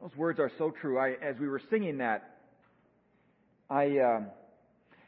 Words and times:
Those 0.00 0.16
words 0.16 0.38
are 0.38 0.50
so 0.58 0.70
true. 0.70 0.98
I, 0.98 1.16
as 1.22 1.36
we 1.40 1.48
were 1.48 1.60
singing 1.70 1.98
that, 1.98 2.36
I, 3.68 3.98
uh, 3.98 4.20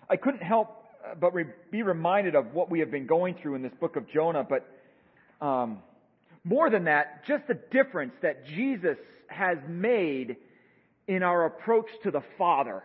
I 0.08 0.16
couldn't 0.16 0.42
help 0.42 0.84
but 1.20 1.32
re- 1.32 1.46
be 1.70 1.82
reminded 1.82 2.34
of 2.34 2.52
what 2.54 2.70
we 2.70 2.80
have 2.80 2.90
been 2.90 3.06
going 3.06 3.36
through 3.40 3.54
in 3.54 3.62
this 3.62 3.72
book 3.80 3.96
of 3.96 4.08
Jonah. 4.10 4.44
But 4.44 4.66
um, 5.44 5.78
more 6.44 6.70
than 6.70 6.84
that, 6.84 7.24
just 7.26 7.46
the 7.46 7.58
difference 7.70 8.12
that 8.22 8.46
Jesus 8.46 8.96
has 9.28 9.58
made 9.68 10.36
in 11.06 11.22
our 11.22 11.46
approach 11.46 11.86
to 12.02 12.10
the 12.10 12.22
Father. 12.36 12.82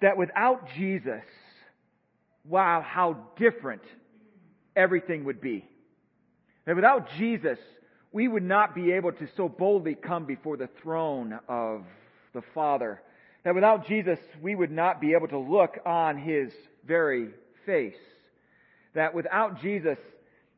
That 0.00 0.16
without 0.16 0.68
Jesus, 0.76 1.22
wow, 2.44 2.84
how 2.84 3.18
different 3.38 3.82
everything 4.74 5.24
would 5.24 5.40
be. 5.40 5.64
That 6.66 6.74
without 6.74 7.08
Jesus, 7.18 7.58
we 8.12 8.28
would 8.28 8.42
not 8.42 8.74
be 8.74 8.92
able 8.92 9.12
to 9.12 9.26
so 9.36 9.48
boldly 9.48 9.94
come 9.94 10.26
before 10.26 10.56
the 10.56 10.68
throne 10.82 11.38
of 11.48 11.84
the 12.34 12.42
Father. 12.54 13.00
That 13.44 13.54
without 13.54 13.86
Jesus, 13.86 14.18
we 14.40 14.54
would 14.54 14.70
not 14.70 15.00
be 15.00 15.14
able 15.14 15.28
to 15.28 15.38
look 15.38 15.78
on 15.84 16.18
His 16.18 16.52
very 16.86 17.30
face. 17.66 17.96
That 18.94 19.14
without 19.14 19.62
Jesus, 19.62 19.98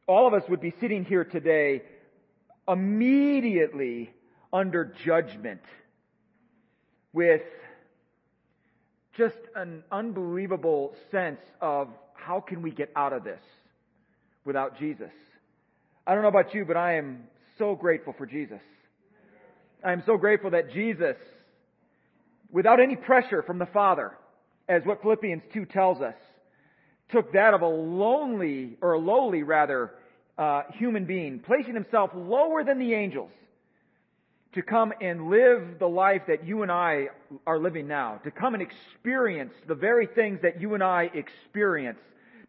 all 0.06 0.26
of 0.26 0.34
us 0.34 0.42
would 0.48 0.60
be 0.60 0.74
sitting 0.80 1.04
here 1.04 1.24
today 1.24 1.82
immediately 2.68 4.12
under 4.52 4.92
judgment 5.04 5.60
with 7.12 7.42
just 9.16 9.36
an 9.54 9.84
unbelievable 9.92 10.94
sense 11.10 11.40
of 11.60 11.88
how 12.14 12.40
can 12.40 12.62
we 12.62 12.72
get 12.72 12.90
out 12.96 13.12
of 13.12 13.22
this 13.22 13.40
without 14.44 14.78
Jesus. 14.78 15.12
I 16.06 16.14
don't 16.14 16.22
know 16.22 16.28
about 16.28 16.54
you, 16.54 16.64
but 16.64 16.76
I 16.76 16.96
am 16.96 17.24
so 17.58 17.74
grateful 17.74 18.14
for 18.16 18.26
Jesus. 18.26 18.60
I 19.84 19.92
am 19.92 20.02
so 20.06 20.16
grateful 20.16 20.50
that 20.50 20.72
Jesus, 20.72 21.16
without 22.50 22.80
any 22.80 22.96
pressure 22.96 23.42
from 23.42 23.58
the 23.58 23.66
Father, 23.66 24.12
as 24.68 24.82
what 24.84 25.02
Philippians 25.02 25.42
2 25.52 25.66
tells 25.66 26.00
us, 26.00 26.14
took 27.12 27.32
that 27.34 27.54
of 27.54 27.60
a 27.60 27.66
lonely, 27.66 28.78
or 28.80 28.94
a 28.94 28.98
lowly 28.98 29.42
rather, 29.42 29.92
uh, 30.38 30.62
human 30.72 31.04
being, 31.04 31.38
placing 31.38 31.74
himself 31.74 32.10
lower 32.14 32.64
than 32.64 32.78
the 32.78 32.94
angels, 32.94 33.30
to 34.54 34.62
come 34.62 34.92
and 35.00 35.28
live 35.28 35.78
the 35.78 35.86
life 35.86 36.22
that 36.28 36.46
you 36.46 36.62
and 36.62 36.72
I 36.72 37.08
are 37.46 37.58
living 37.58 37.86
now, 37.86 38.20
to 38.24 38.30
come 38.30 38.54
and 38.54 38.62
experience 38.62 39.52
the 39.68 39.74
very 39.74 40.06
things 40.06 40.40
that 40.42 40.60
you 40.60 40.74
and 40.74 40.82
I 40.82 41.10
experience, 41.12 41.98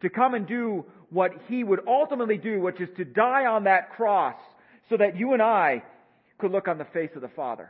to 0.02 0.10
come 0.10 0.36
and 0.36 0.48
do 0.48 0.86
what 1.10 1.32
he 1.48 1.64
would 1.64 1.82
ultimately 1.88 2.38
do, 2.38 2.62
which 2.62 2.80
is 2.80 2.90
to 2.98 3.06
die 3.06 3.46
on 3.46 3.66
that 3.66 3.92
cross 3.92 4.36
so 4.90 4.98
that 4.98 5.18
you 5.18 5.34
and 5.34 5.42
I 5.42 5.84
could 6.38 6.52
look 6.52 6.68
on 6.68 6.78
the 6.78 6.86
face 6.86 7.12
of 7.16 7.22
the 7.22 7.30
Father. 7.30 7.70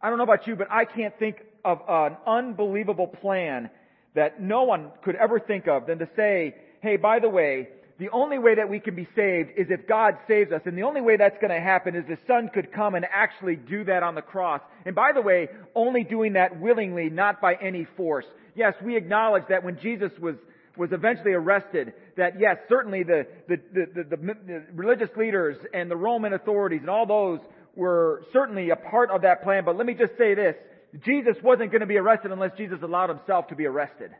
I 0.00 0.10
don't 0.10 0.18
know 0.18 0.24
about 0.24 0.46
you, 0.46 0.54
but 0.54 0.70
I 0.70 0.84
can't 0.84 1.18
think 1.18 1.36
of 1.64 1.80
an 1.88 2.16
unbelievable 2.26 3.06
plan 3.06 3.70
that 4.14 4.40
no 4.40 4.64
one 4.64 4.90
could 5.02 5.16
ever 5.16 5.40
think 5.40 5.66
of 5.66 5.86
than 5.86 5.98
to 5.98 6.08
say, 6.14 6.54
hey, 6.82 6.96
by 6.96 7.18
the 7.18 7.28
way, 7.28 7.68
the 7.98 8.10
only 8.10 8.38
way 8.38 8.56
that 8.56 8.68
we 8.68 8.80
can 8.80 8.94
be 8.94 9.08
saved 9.16 9.50
is 9.56 9.68
if 9.70 9.86
God 9.86 10.16
saves 10.26 10.52
us. 10.52 10.60
And 10.66 10.76
the 10.76 10.82
only 10.82 11.00
way 11.00 11.16
that's 11.16 11.38
going 11.40 11.52
to 11.52 11.60
happen 11.60 11.94
is 11.94 12.04
the 12.06 12.18
Son 12.26 12.50
could 12.52 12.72
come 12.72 12.96
and 12.96 13.06
actually 13.12 13.56
do 13.56 13.84
that 13.84 14.02
on 14.02 14.14
the 14.14 14.22
cross. 14.22 14.60
And 14.84 14.94
by 14.94 15.12
the 15.12 15.22
way, 15.22 15.48
only 15.74 16.02
doing 16.02 16.34
that 16.34 16.60
willingly, 16.60 17.08
not 17.08 17.40
by 17.40 17.54
any 17.54 17.86
force. 17.96 18.26
Yes, 18.56 18.74
we 18.82 18.96
acknowledge 18.96 19.44
that 19.48 19.64
when 19.64 19.78
Jesus 19.80 20.10
was 20.20 20.34
was 20.76 20.90
eventually 20.92 21.32
arrested, 21.32 21.92
that 22.16 22.40
yes, 22.40 22.56
certainly 22.68 23.02
the, 23.02 23.26
the, 23.48 23.56
the, 23.72 24.16
the, 24.16 24.62
religious 24.72 25.10
leaders 25.16 25.56
and 25.72 25.90
the 25.90 25.96
Roman 25.96 26.32
authorities 26.32 26.80
and 26.80 26.90
all 26.90 27.06
those 27.06 27.40
were 27.76 28.22
certainly 28.32 28.70
a 28.70 28.76
part 28.76 29.10
of 29.10 29.22
that 29.22 29.42
plan. 29.42 29.64
But 29.64 29.76
let 29.76 29.86
me 29.86 29.94
just 29.94 30.16
say 30.18 30.34
this. 30.34 30.56
Jesus 31.04 31.36
wasn't 31.42 31.70
going 31.70 31.80
to 31.80 31.86
be 31.86 31.96
arrested 31.96 32.30
unless 32.30 32.56
Jesus 32.56 32.78
allowed 32.82 33.10
himself 33.10 33.48
to 33.48 33.56
be 33.56 33.66
arrested. 33.66 34.10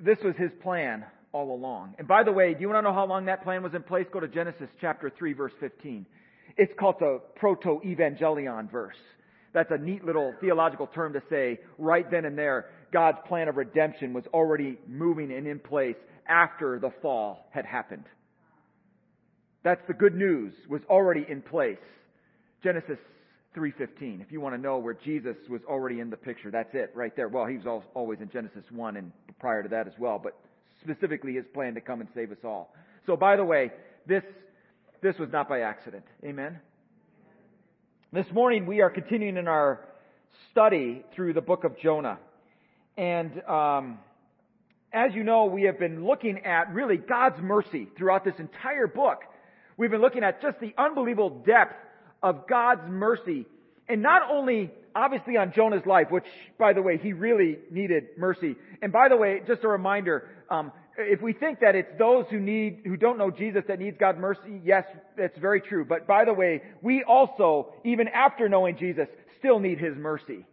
This 0.00 0.18
was 0.24 0.34
his 0.36 0.50
plan 0.62 1.04
all 1.32 1.54
along. 1.54 1.94
And 1.98 2.08
by 2.08 2.24
the 2.24 2.32
way, 2.32 2.54
do 2.54 2.60
you 2.60 2.68
want 2.68 2.84
to 2.84 2.88
know 2.88 2.94
how 2.94 3.06
long 3.06 3.26
that 3.26 3.44
plan 3.44 3.62
was 3.62 3.74
in 3.74 3.82
place? 3.82 4.06
Go 4.12 4.20
to 4.20 4.28
Genesis 4.28 4.68
chapter 4.80 5.10
3 5.16 5.32
verse 5.34 5.52
15. 5.60 6.06
It's 6.56 6.72
called 6.78 6.96
the 7.00 7.20
proto-evangelion 7.36 8.70
verse. 8.70 8.96
That's 9.52 9.70
a 9.70 9.78
neat 9.78 10.04
little 10.04 10.34
theological 10.40 10.88
term 10.88 11.12
to 11.12 11.22
say 11.30 11.60
right 11.78 12.08
then 12.10 12.24
and 12.24 12.36
there, 12.36 12.66
God's 12.94 13.18
plan 13.26 13.48
of 13.48 13.56
redemption 13.56 14.12
was 14.12 14.22
already 14.32 14.78
moving 14.86 15.32
and 15.32 15.48
in 15.48 15.58
place 15.58 15.96
after 16.28 16.78
the 16.78 16.92
fall 17.02 17.48
had 17.50 17.66
happened. 17.66 18.04
That's 19.64 19.80
the 19.88 19.94
good 19.94 20.14
news, 20.14 20.52
was 20.68 20.80
already 20.88 21.26
in 21.28 21.42
place. 21.42 21.76
Genesis 22.62 22.98
3.15, 23.56 24.22
if 24.22 24.30
you 24.30 24.40
want 24.40 24.54
to 24.54 24.60
know 24.60 24.78
where 24.78 24.94
Jesus 24.94 25.34
was 25.50 25.60
already 25.68 25.98
in 25.98 26.08
the 26.08 26.16
picture, 26.16 26.52
that's 26.52 26.72
it 26.72 26.92
right 26.94 27.14
there. 27.16 27.26
Well, 27.26 27.46
he 27.46 27.56
was 27.56 27.82
always 27.94 28.20
in 28.20 28.30
Genesis 28.30 28.62
1 28.70 28.96
and 28.96 29.10
prior 29.40 29.64
to 29.64 29.68
that 29.70 29.88
as 29.88 29.94
well, 29.98 30.20
but 30.22 30.38
specifically 30.80 31.34
his 31.34 31.46
plan 31.52 31.74
to 31.74 31.80
come 31.80 32.00
and 32.00 32.08
save 32.14 32.30
us 32.30 32.38
all. 32.44 32.72
So 33.06 33.16
by 33.16 33.34
the 33.34 33.44
way, 33.44 33.72
this, 34.06 34.22
this 35.02 35.18
was 35.18 35.30
not 35.32 35.48
by 35.48 35.62
accident. 35.62 36.04
Amen? 36.24 36.60
This 38.12 38.26
morning 38.32 38.66
we 38.66 38.82
are 38.82 38.90
continuing 38.90 39.36
in 39.36 39.48
our 39.48 39.80
study 40.52 41.02
through 41.16 41.32
the 41.32 41.40
book 41.40 41.64
of 41.64 41.76
Jonah. 41.80 42.20
And, 42.96 43.42
um, 43.48 43.98
as 44.92 45.14
you 45.14 45.24
know, 45.24 45.46
we 45.46 45.64
have 45.64 45.78
been 45.78 46.04
looking 46.04 46.44
at 46.44 46.72
really 46.72 46.96
God's 46.96 47.40
mercy 47.42 47.88
throughout 47.96 48.24
this 48.24 48.34
entire 48.38 48.86
book. 48.86 49.22
We've 49.76 49.90
been 49.90 50.00
looking 50.00 50.22
at 50.22 50.40
just 50.40 50.60
the 50.60 50.72
unbelievable 50.78 51.42
depth 51.44 51.74
of 52.22 52.46
God's 52.48 52.88
mercy. 52.88 53.46
And 53.88 54.02
not 54.02 54.22
only 54.30 54.70
obviously 54.94 55.36
on 55.36 55.52
Jonah's 55.52 55.84
life, 55.86 56.06
which, 56.10 56.24
by 56.58 56.72
the 56.72 56.82
way, 56.82 56.98
he 56.98 57.12
really 57.12 57.58
needed 57.70 58.04
mercy. 58.16 58.54
And 58.80 58.92
by 58.92 59.08
the 59.08 59.16
way, 59.16 59.42
just 59.46 59.64
a 59.64 59.68
reminder, 59.68 60.28
um, 60.50 60.72
if 60.96 61.20
we 61.20 61.32
think 61.32 61.60
that 61.60 61.74
it's 61.74 61.90
those 61.98 62.26
who 62.30 62.38
need, 62.38 62.82
who 62.84 62.96
don't 62.96 63.18
know 63.18 63.30
Jesus 63.30 63.64
that 63.66 63.80
needs 63.80 63.96
God's 63.98 64.18
mercy, 64.18 64.60
yes, 64.64 64.84
that's 65.16 65.36
very 65.38 65.60
true. 65.60 65.84
But 65.84 66.06
by 66.06 66.24
the 66.24 66.32
way, 66.32 66.62
we 66.82 67.02
also, 67.02 67.74
even 67.84 68.06
after 68.08 68.48
knowing 68.48 68.76
Jesus, 68.76 69.08
still 69.38 69.58
need 69.58 69.78
His 69.78 69.96
mercy. 69.96 70.46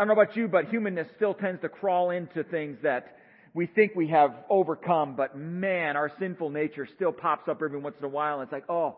I 0.00 0.04
don't 0.04 0.16
know 0.16 0.22
about 0.22 0.34
you, 0.34 0.48
but 0.48 0.70
humanness 0.70 1.06
still 1.16 1.34
tends 1.34 1.60
to 1.60 1.68
crawl 1.68 2.08
into 2.08 2.42
things 2.42 2.78
that 2.82 3.18
we 3.52 3.66
think 3.66 3.92
we 3.94 4.08
have 4.08 4.32
overcome, 4.48 5.14
but 5.14 5.36
man, 5.36 5.94
our 5.94 6.10
sinful 6.18 6.48
nature 6.48 6.88
still 6.96 7.12
pops 7.12 7.50
up 7.50 7.60
every 7.62 7.78
once 7.78 7.96
in 7.98 8.06
a 8.06 8.08
while 8.08 8.40
and 8.40 8.44
it's 8.44 8.52
like, 8.52 8.64
oh, 8.70 8.96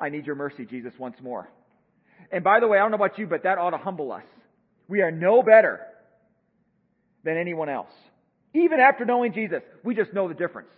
I 0.00 0.10
need 0.10 0.26
your 0.26 0.36
mercy, 0.36 0.64
Jesus, 0.64 0.92
once 0.96 1.16
more. 1.20 1.50
And 2.30 2.44
by 2.44 2.60
the 2.60 2.68
way, 2.68 2.78
I 2.78 2.82
don't 2.82 2.92
know 2.92 3.04
about 3.04 3.18
you, 3.18 3.26
but 3.26 3.42
that 3.42 3.58
ought 3.58 3.70
to 3.70 3.78
humble 3.78 4.12
us. 4.12 4.22
We 4.86 5.02
are 5.02 5.10
no 5.10 5.42
better 5.42 5.80
than 7.24 7.36
anyone 7.36 7.68
else. 7.68 7.90
Even 8.54 8.78
after 8.78 9.04
knowing 9.04 9.32
Jesus, 9.32 9.62
we 9.82 9.96
just 9.96 10.12
know 10.12 10.28
the 10.28 10.34
difference. 10.34 10.70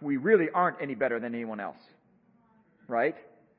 We 0.00 0.16
really 0.16 0.46
aren't 0.54 0.80
any 0.80 0.94
better 0.94 1.18
than 1.18 1.34
anyone 1.34 1.58
else. 1.58 1.82
Right? 2.86 3.16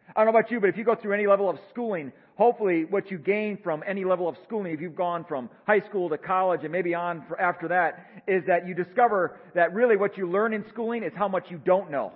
I 0.10 0.24
don't 0.24 0.32
know 0.32 0.38
about 0.38 0.52
you, 0.52 0.60
but 0.60 0.70
if 0.70 0.78
you 0.78 0.84
go 0.84 0.96
through 0.96 1.14
any 1.14 1.28
level 1.28 1.50
of 1.50 1.58
schooling, 1.72 2.12
hopefully 2.36 2.86
what 2.86 3.10
you 3.10 3.18
gain 3.18 3.58
from 3.64 3.84
any 3.88 4.06
level 4.06 4.28
of 4.28 4.36
schooling, 4.46 4.74
if 4.74 4.82
you've 4.82 4.96
gone 4.96 5.26
from 5.26 5.50
high 5.66 5.82
school 5.82 6.10
to 6.10 6.18
college 6.18 6.62
and 6.64 6.72
maybe 6.72 6.94
on 6.94 7.24
after 7.40 7.68
that, 7.70 8.24
is 8.28 8.44
that 8.46 8.68
you 8.68 8.76
discover 8.76 9.40
that 9.56 9.74
really 9.74 9.98
what 9.98 10.18
you 10.18 10.30
learn 10.30 10.54
in 10.54 10.64
schooling 10.70 11.04
is 11.04 11.12
how 11.16 11.28
much 11.28 11.46
you 11.50 11.58
don't 11.58 11.90
know. 11.90 12.14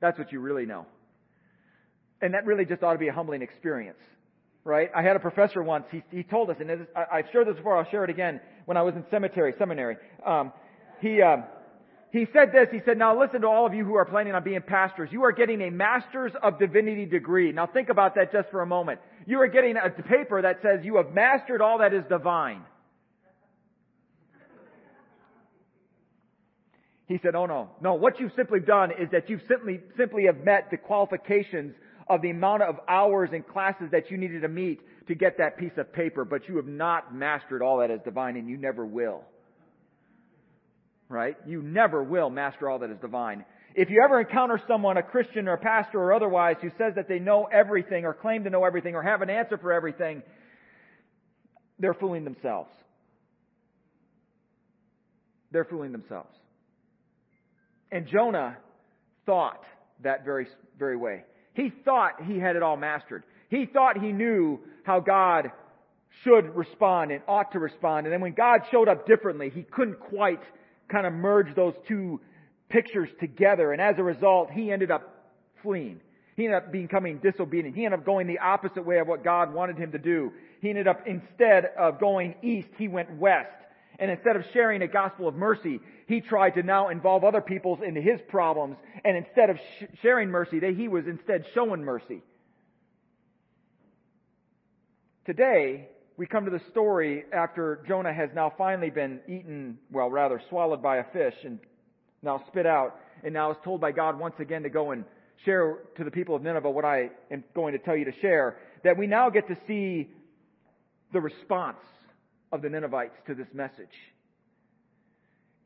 That's 0.00 0.18
what 0.18 0.30
you 0.30 0.40
really 0.40 0.64
know. 0.64 0.86
And 2.20 2.34
that 2.34 2.46
really 2.46 2.64
just 2.64 2.82
ought 2.82 2.92
to 2.92 2.98
be 2.98 3.08
a 3.08 3.12
humbling 3.12 3.42
experience. 3.42 3.98
Right? 4.64 4.90
I 4.94 5.02
had 5.02 5.16
a 5.16 5.20
professor 5.20 5.62
once, 5.62 5.86
he, 5.90 6.02
he 6.10 6.22
told 6.22 6.50
us, 6.50 6.56
and 6.60 6.70
is, 6.70 6.80
I, 6.94 7.18
have 7.18 7.26
shared 7.32 7.48
this 7.48 7.56
before, 7.56 7.78
I'll 7.78 7.90
share 7.90 8.04
it 8.04 8.10
again, 8.10 8.40
when 8.66 8.76
I 8.76 8.82
was 8.82 8.94
in 8.94 9.04
cemetery, 9.10 9.54
seminary. 9.58 9.96
Um, 10.26 10.52
he, 11.00 11.22
um, 11.22 11.44
he 12.10 12.26
said 12.32 12.52
this, 12.52 12.68
he 12.72 12.80
said, 12.86 12.96
now 12.96 13.18
listen 13.18 13.42
to 13.42 13.46
all 13.46 13.66
of 13.66 13.74
you 13.74 13.84
who 13.84 13.94
are 13.96 14.06
planning 14.06 14.34
on 14.34 14.42
being 14.42 14.62
pastors. 14.62 15.10
You 15.12 15.24
are 15.24 15.32
getting 15.32 15.60
a 15.60 15.70
Master's 15.70 16.32
of 16.42 16.58
Divinity 16.58 17.04
degree. 17.04 17.52
Now 17.52 17.66
think 17.66 17.90
about 17.90 18.14
that 18.14 18.32
just 18.32 18.50
for 18.50 18.62
a 18.62 18.66
moment. 18.66 19.00
You 19.26 19.40
are 19.42 19.48
getting 19.48 19.76
a 19.76 19.90
paper 19.90 20.40
that 20.40 20.60
says 20.62 20.80
you 20.84 20.96
have 20.96 21.12
mastered 21.12 21.60
all 21.60 21.78
that 21.78 21.92
is 21.92 22.04
divine. 22.08 22.62
He 27.06 27.18
said, 27.22 27.34
oh 27.34 27.46
no, 27.46 27.70
no, 27.80 27.94
what 27.94 28.20
you've 28.20 28.32
simply 28.36 28.60
done 28.60 28.90
is 28.90 29.10
that 29.12 29.28
you've 29.30 29.42
simply, 29.48 29.80
simply 29.96 30.24
have 30.26 30.44
met 30.44 30.68
the 30.70 30.76
qualifications 30.76 31.74
of 32.08 32.22
the 32.22 32.30
amount 32.30 32.62
of 32.62 32.76
hours 32.88 33.30
and 33.32 33.46
classes 33.46 33.88
that 33.92 34.10
you 34.10 34.16
needed 34.16 34.42
to 34.42 34.48
meet 34.48 34.80
to 35.08 35.14
get 35.14 35.38
that 35.38 35.58
piece 35.58 35.72
of 35.76 35.92
paper, 35.92 36.24
but 36.24 36.48
you 36.48 36.56
have 36.56 36.66
not 36.66 37.14
mastered 37.14 37.62
all 37.62 37.78
that 37.78 37.90
is 37.90 38.00
divine 38.04 38.36
and 38.36 38.48
you 38.48 38.56
never 38.56 38.84
will. 38.84 39.24
Right? 41.08 41.36
You 41.46 41.62
never 41.62 42.02
will 42.02 42.28
master 42.30 42.68
all 42.68 42.80
that 42.80 42.90
is 42.90 42.98
divine. 43.00 43.44
If 43.74 43.90
you 43.90 44.02
ever 44.04 44.20
encounter 44.20 44.60
someone, 44.66 44.96
a 44.96 45.02
Christian 45.02 45.48
or 45.48 45.54
a 45.54 45.58
pastor 45.58 45.98
or 46.00 46.12
otherwise, 46.12 46.56
who 46.60 46.70
says 46.70 46.94
that 46.96 47.08
they 47.08 47.18
know 47.18 47.48
everything 47.52 48.04
or 48.04 48.12
claim 48.12 48.44
to 48.44 48.50
know 48.50 48.64
everything 48.64 48.94
or 48.94 49.02
have 49.02 49.22
an 49.22 49.30
answer 49.30 49.56
for 49.56 49.72
everything, 49.72 50.22
they're 51.78 51.94
fooling 51.94 52.24
themselves. 52.24 52.70
They're 55.50 55.64
fooling 55.64 55.92
themselves. 55.92 56.34
And 57.90 58.06
Jonah 58.06 58.58
thought 59.24 59.62
that 60.02 60.24
very, 60.24 60.46
very 60.78 60.96
way. 60.96 61.24
He 61.54 61.72
thought 61.84 62.22
he 62.26 62.38
had 62.38 62.56
it 62.56 62.62
all 62.62 62.76
mastered. 62.76 63.22
He 63.48 63.66
thought 63.66 63.98
he 63.98 64.12
knew 64.12 64.60
how 64.82 65.00
God 65.00 65.50
should 66.24 66.54
respond 66.54 67.12
and 67.12 67.22
ought 67.26 67.52
to 67.52 67.58
respond. 67.58 68.06
And 68.06 68.12
then 68.12 68.20
when 68.20 68.34
God 68.34 68.60
showed 68.70 68.88
up 68.88 69.06
differently, 69.06 69.50
he 69.54 69.62
couldn't 69.62 70.00
quite 70.00 70.40
kind 70.88 71.06
of 71.06 71.12
merge 71.12 71.54
those 71.54 71.74
two 71.86 72.20
pictures 72.68 73.08
together. 73.20 73.72
And 73.72 73.80
as 73.80 73.96
a 73.98 74.02
result, 74.02 74.50
he 74.50 74.70
ended 74.70 74.90
up 74.90 75.32
fleeing. 75.62 76.00
He 76.36 76.44
ended 76.44 76.62
up 76.62 76.72
becoming 76.72 77.18
disobedient. 77.18 77.74
He 77.74 77.84
ended 77.84 78.00
up 78.00 78.06
going 78.06 78.26
the 78.26 78.38
opposite 78.38 78.86
way 78.86 78.98
of 78.98 79.08
what 79.08 79.24
God 79.24 79.52
wanted 79.52 79.76
him 79.76 79.92
to 79.92 79.98
do. 79.98 80.32
He 80.60 80.70
ended 80.70 80.86
up, 80.86 81.06
instead 81.06 81.66
of 81.78 81.98
going 81.98 82.34
east, 82.42 82.68
he 82.78 82.88
went 82.88 83.16
west. 83.16 83.50
And 83.98 84.10
instead 84.10 84.36
of 84.36 84.44
sharing 84.52 84.82
a 84.82 84.86
gospel 84.86 85.26
of 85.26 85.34
mercy, 85.34 85.80
he 86.06 86.20
tried 86.20 86.50
to 86.50 86.62
now 86.62 86.88
involve 86.88 87.24
other 87.24 87.40
peoples 87.40 87.80
into 87.84 88.00
his 88.00 88.20
problems. 88.28 88.76
And 89.04 89.16
instead 89.16 89.50
of 89.50 89.56
sh- 89.56 89.84
sharing 90.02 90.30
mercy, 90.30 90.60
he 90.76 90.86
was 90.86 91.04
instead 91.08 91.44
showing 91.54 91.84
mercy. 91.84 92.22
Today, 95.26 95.88
we 96.18 96.26
come 96.26 96.44
to 96.44 96.50
the 96.50 96.60
story 96.72 97.24
after 97.32 97.80
Jonah 97.86 98.12
has 98.12 98.28
now 98.34 98.52
finally 98.58 98.90
been 98.90 99.20
eaten, 99.28 99.78
well, 99.92 100.10
rather 100.10 100.42
swallowed 100.48 100.82
by 100.82 100.96
a 100.96 101.04
fish 101.12 101.34
and 101.44 101.60
now 102.22 102.42
spit 102.48 102.66
out, 102.66 102.96
and 103.22 103.32
now 103.32 103.52
is 103.52 103.56
told 103.64 103.80
by 103.80 103.92
God 103.92 104.18
once 104.18 104.34
again 104.40 104.64
to 104.64 104.68
go 104.68 104.90
and 104.90 105.04
share 105.44 105.78
to 105.96 106.02
the 106.02 106.10
people 106.10 106.34
of 106.34 106.42
Nineveh 106.42 106.68
what 106.68 106.84
I 106.84 107.10
am 107.30 107.44
going 107.54 107.72
to 107.72 107.78
tell 107.78 107.96
you 107.96 108.04
to 108.04 108.20
share, 108.20 108.56
that 108.82 108.98
we 108.98 109.06
now 109.06 109.30
get 109.30 109.46
to 109.46 109.56
see 109.68 110.08
the 111.12 111.20
response 111.20 111.78
of 112.50 112.62
the 112.62 112.68
Ninevites 112.68 113.14
to 113.28 113.36
this 113.36 113.46
message. 113.54 113.86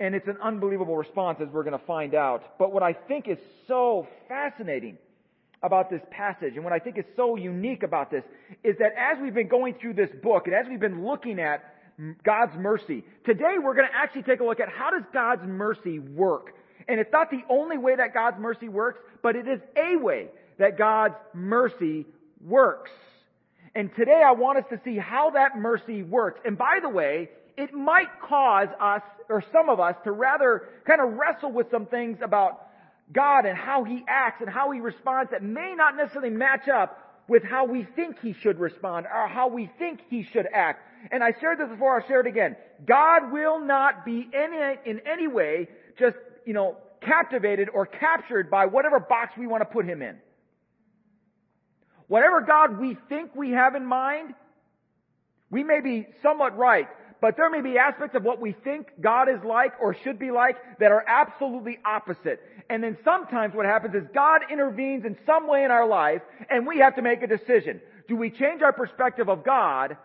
And 0.01 0.15
it's 0.15 0.29
an 0.29 0.37
unbelievable 0.43 0.97
response 0.97 1.39
as 1.41 1.49
we're 1.49 1.65
going 1.65 1.79
to 1.79 1.87
find 1.87 2.15
out. 2.15 2.59
But 2.59 2.73
what 2.73 2.83
I 2.83 2.93
think 2.93 3.27
is 3.27 3.39
so 3.67 4.07
fascinating 4.29 4.99
about 5.63 5.91
this 5.91 6.01
passage 6.11 6.55
and 6.57 6.65
what 6.65 6.73
I 6.73 6.79
think 6.79 6.99
is 6.99 7.05
so 7.17 7.37
unique 7.37 7.83
about 7.83 8.11
this 8.11 8.25
is 8.65 8.77
that 8.79 8.93
as 8.99 9.19
we've 9.23 9.35
been 9.35 9.49
going 9.49 9.75
through 9.81 9.95
this 9.95 10.11
book 10.23 10.47
and 10.47 10.55
as 10.55 10.67
we've 10.69 10.81
been 10.81 11.05
looking 11.07 11.39
at 11.39 11.65
God's 12.25 12.57
mercy, 12.57 13.05
today 13.25 13.57
we're 13.63 13.75
going 13.75 13.89
to 13.89 13.97
actually 13.97 14.23
take 14.23 14.41
a 14.41 14.45
look 14.45 14.61
at 14.61 14.69
how 14.69 14.91
does 14.91 15.05
God's 15.13 15.43
mercy 15.47 15.99
work 15.99 16.55
and 16.89 17.01
it's 17.01 17.13
not 17.13 17.31
the 17.31 17.43
only 17.49 17.79
way 17.79 17.97
that 17.97 18.15
God's 18.15 18.39
mercy 18.39 18.69
works, 18.69 19.01
but 19.23 19.37
it 19.37 19.47
is 19.47 19.61
a 19.77 19.97
way 19.97 20.29
that 20.59 20.79
God's 20.79 21.15
mercy 21.35 22.07
works. 22.45 22.91
And 23.75 23.91
today 23.97 24.23
I 24.25 24.33
want 24.33 24.59
us 24.59 24.65
to 24.71 24.81
see 24.85 24.99
how 24.99 25.31
that 25.31 25.57
mercy 25.57 26.03
works. 26.03 26.41
And 26.45 26.59
by 26.59 26.79
the 26.83 26.89
way, 26.89 27.31
it 27.57 27.73
might 27.73 28.09
cause 28.29 28.69
us, 28.81 29.03
or 29.29 29.43
some 29.53 29.69
of 29.69 29.81
us, 29.81 29.95
to 30.05 30.13
rather 30.13 30.69
kind 30.87 31.01
of 31.01 31.15
wrestle 31.15 31.53
with 31.53 31.69
some 31.71 31.87
things 31.87 32.19
about 32.23 32.69
God 33.11 33.47
and 33.47 33.57
how 33.57 33.85
He 33.85 34.05
acts 34.09 34.41
and 34.41 34.51
how 34.51 34.71
He 34.71 34.81
responds 34.81 35.31
that 35.31 35.43
may 35.43 35.75
not 35.77 35.97
necessarily 35.97 36.31
match 36.31 36.69
up 36.69 36.99
with 37.29 37.43
how 37.43 37.67
we 37.67 37.87
think 37.97 38.17
He 38.21 38.35
should 38.43 38.59
respond 38.59 39.07
or 39.07 39.29
how 39.29 39.49
we 39.49 39.71
think 39.79 40.01
He 40.09 40.27
should 40.33 40.47
act. 40.53 40.81
And 41.11 41.23
I 41.23 41.33
shared 41.41 41.59
this 41.59 41.69
before, 41.69 42.01
I'll 42.01 42.07
share 42.07 42.21
it 42.21 42.27
again. 42.27 42.57
God 42.87 43.33
will 43.33 43.61
not 43.61 44.05
be 44.05 44.29
any, 44.33 44.79
in 44.87 45.01
any 45.07 45.27
way 45.27 45.69
just 45.99 46.17
you 46.47 46.53
know, 46.53 46.77
captivated 47.01 47.69
or 47.73 47.87
captured 47.87 48.51
by 48.51 48.67
whatever 48.67 49.01
box 49.01 49.33
we 49.37 49.47
want 49.47 49.63
to 49.63 49.65
put 49.67 49.85
him 49.85 50.03
in. 50.03 50.17
Whatever 52.07 52.43
God 52.43 52.79
we 52.79 52.97
think 53.09 53.35
we 53.35 53.51
have 53.53 53.75
in 53.75 53.87
mind, 53.87 54.35
we 55.51 55.65
may 55.65 55.81
be 55.81 56.07
somewhat 56.23 56.57
right, 56.57 56.89
but 57.23 57.37
there 57.37 57.49
may 57.49 57.61
be 57.61 57.79
aspects 57.79 58.17
of 58.17 58.25
what 58.25 58.41
we 58.41 58.51
think 58.65 58.89
God 59.01 59.29
is 59.29 59.39
like 59.47 59.75
or 59.81 59.95
should 60.03 60.19
be 60.19 60.33
like 60.33 60.57
that 60.81 60.91
are 60.91 61.05
absolutely 61.07 61.79
opposite. 61.85 62.41
And 62.69 62.83
then 62.83 62.99
sometimes 63.05 63.55
what 63.55 63.65
happens 63.65 63.95
is 63.95 64.03
God 64.13 64.41
intervenes 64.51 65.05
in 65.05 65.17
some 65.25 65.47
way 65.47 65.63
in 65.63 65.71
our 65.71 65.87
life 65.87 66.21
and 66.51 66.67
we 66.67 66.81
have 66.81 66.97
to 66.97 67.03
make 67.03 67.23
a 67.23 67.29
decision. 67.29 67.81
Do 68.09 68.17
we 68.17 68.31
change 68.31 68.61
our 68.61 68.73
perspective 68.73 69.29
of 69.29 69.45
God 69.45 69.97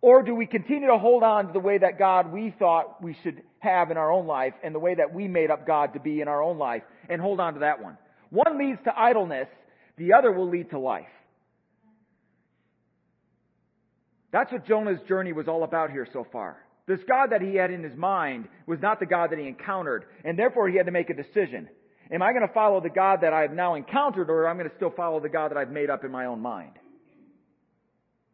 or 0.00 0.22
do 0.22 0.34
we 0.34 0.46
continue 0.46 0.88
to 0.88 0.96
hold 0.96 1.22
on 1.22 1.48
to 1.48 1.52
the 1.52 1.60
way 1.60 1.76
that 1.76 1.98
God 1.98 2.32
we 2.32 2.54
thought 2.58 3.02
we 3.02 3.14
should 3.22 3.42
have 3.58 3.90
in 3.90 3.98
our 3.98 4.10
own 4.10 4.26
life 4.26 4.54
and 4.64 4.74
the 4.74 4.78
way 4.78 4.94
that 4.94 5.12
we 5.12 5.28
made 5.28 5.50
up 5.50 5.66
God 5.66 5.92
to 5.92 6.00
be 6.00 6.22
in 6.22 6.28
our 6.28 6.42
own 6.42 6.56
life 6.56 6.84
and 7.10 7.20
hold 7.20 7.38
on 7.38 7.52
to 7.52 7.60
that 7.60 7.82
one? 7.82 7.98
One 8.30 8.58
leads 8.58 8.78
to 8.84 8.98
idleness, 8.98 9.48
the 9.98 10.14
other 10.14 10.32
will 10.32 10.48
lead 10.48 10.70
to 10.70 10.78
life. 10.78 11.04
That's 14.34 14.50
what 14.50 14.66
Jonah's 14.66 14.98
journey 15.06 15.32
was 15.32 15.46
all 15.46 15.62
about 15.62 15.92
here 15.92 16.08
so 16.12 16.26
far. 16.32 16.56
This 16.88 16.98
God 17.06 17.30
that 17.30 17.40
he 17.40 17.54
had 17.54 17.70
in 17.70 17.84
his 17.84 17.96
mind 17.96 18.48
was 18.66 18.80
not 18.82 18.98
the 18.98 19.06
God 19.06 19.30
that 19.30 19.38
he 19.38 19.46
encountered, 19.46 20.06
and 20.24 20.36
therefore 20.36 20.68
he 20.68 20.76
had 20.76 20.86
to 20.86 20.92
make 20.92 21.08
a 21.08 21.14
decision. 21.14 21.68
Am 22.10 22.20
I 22.20 22.32
going 22.32 22.44
to 22.44 22.52
follow 22.52 22.80
the 22.80 22.90
God 22.90 23.20
that 23.20 23.32
I've 23.32 23.52
now 23.52 23.76
encountered, 23.76 24.28
or 24.28 24.48
am 24.48 24.56
I 24.56 24.58
going 24.58 24.70
to 24.70 24.74
still 24.74 24.90
follow 24.90 25.20
the 25.20 25.28
God 25.28 25.52
that 25.52 25.56
I've 25.56 25.70
made 25.70 25.88
up 25.88 26.02
in 26.02 26.10
my 26.10 26.26
own 26.26 26.40
mind? 26.40 26.72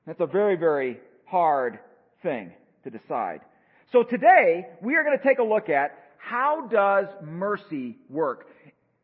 That's 0.07 0.21
a 0.21 0.27
very, 0.27 0.57
very 0.57 1.01
hard 1.27 1.79
thing 2.23 2.55
to 2.85 2.91
decide. 2.91 3.43
So 3.93 4.03
today, 4.03 4.69
we 4.81 4.97
are 4.97 5.05
going 5.05 5.19
to 5.19 5.23
take 5.23 5.39
a 5.39 5.45
look 5.45 5.69
at 5.69 5.99
how 6.17 6.67
does 6.67 7.09
mercy 7.23 7.99
work? 8.09 8.47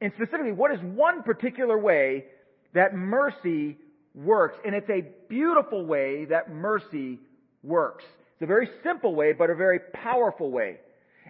And 0.01 0.13
specifically, 0.17 0.53
what 0.53 0.73
is 0.73 0.79
one 0.81 1.25
particular 1.25 1.79
way 1.79 2.25
that 2.73 2.95
mercy 2.95 3.77
works? 4.17 4.59
And 4.65 4.75
it's 4.75 4.91
a 4.91 5.05
beautiful 5.29 5.87
way 5.87 6.25
that 6.27 6.51
mercy 6.51 7.21
works. 7.63 8.05
It's 8.33 8.43
a 8.43 8.47
very 8.47 8.69
simple 8.83 9.15
way, 9.15 9.33
but 9.33 9.51
a 9.51 9.55
very 9.55 9.79
powerful 9.93 10.51
way. 10.51 10.79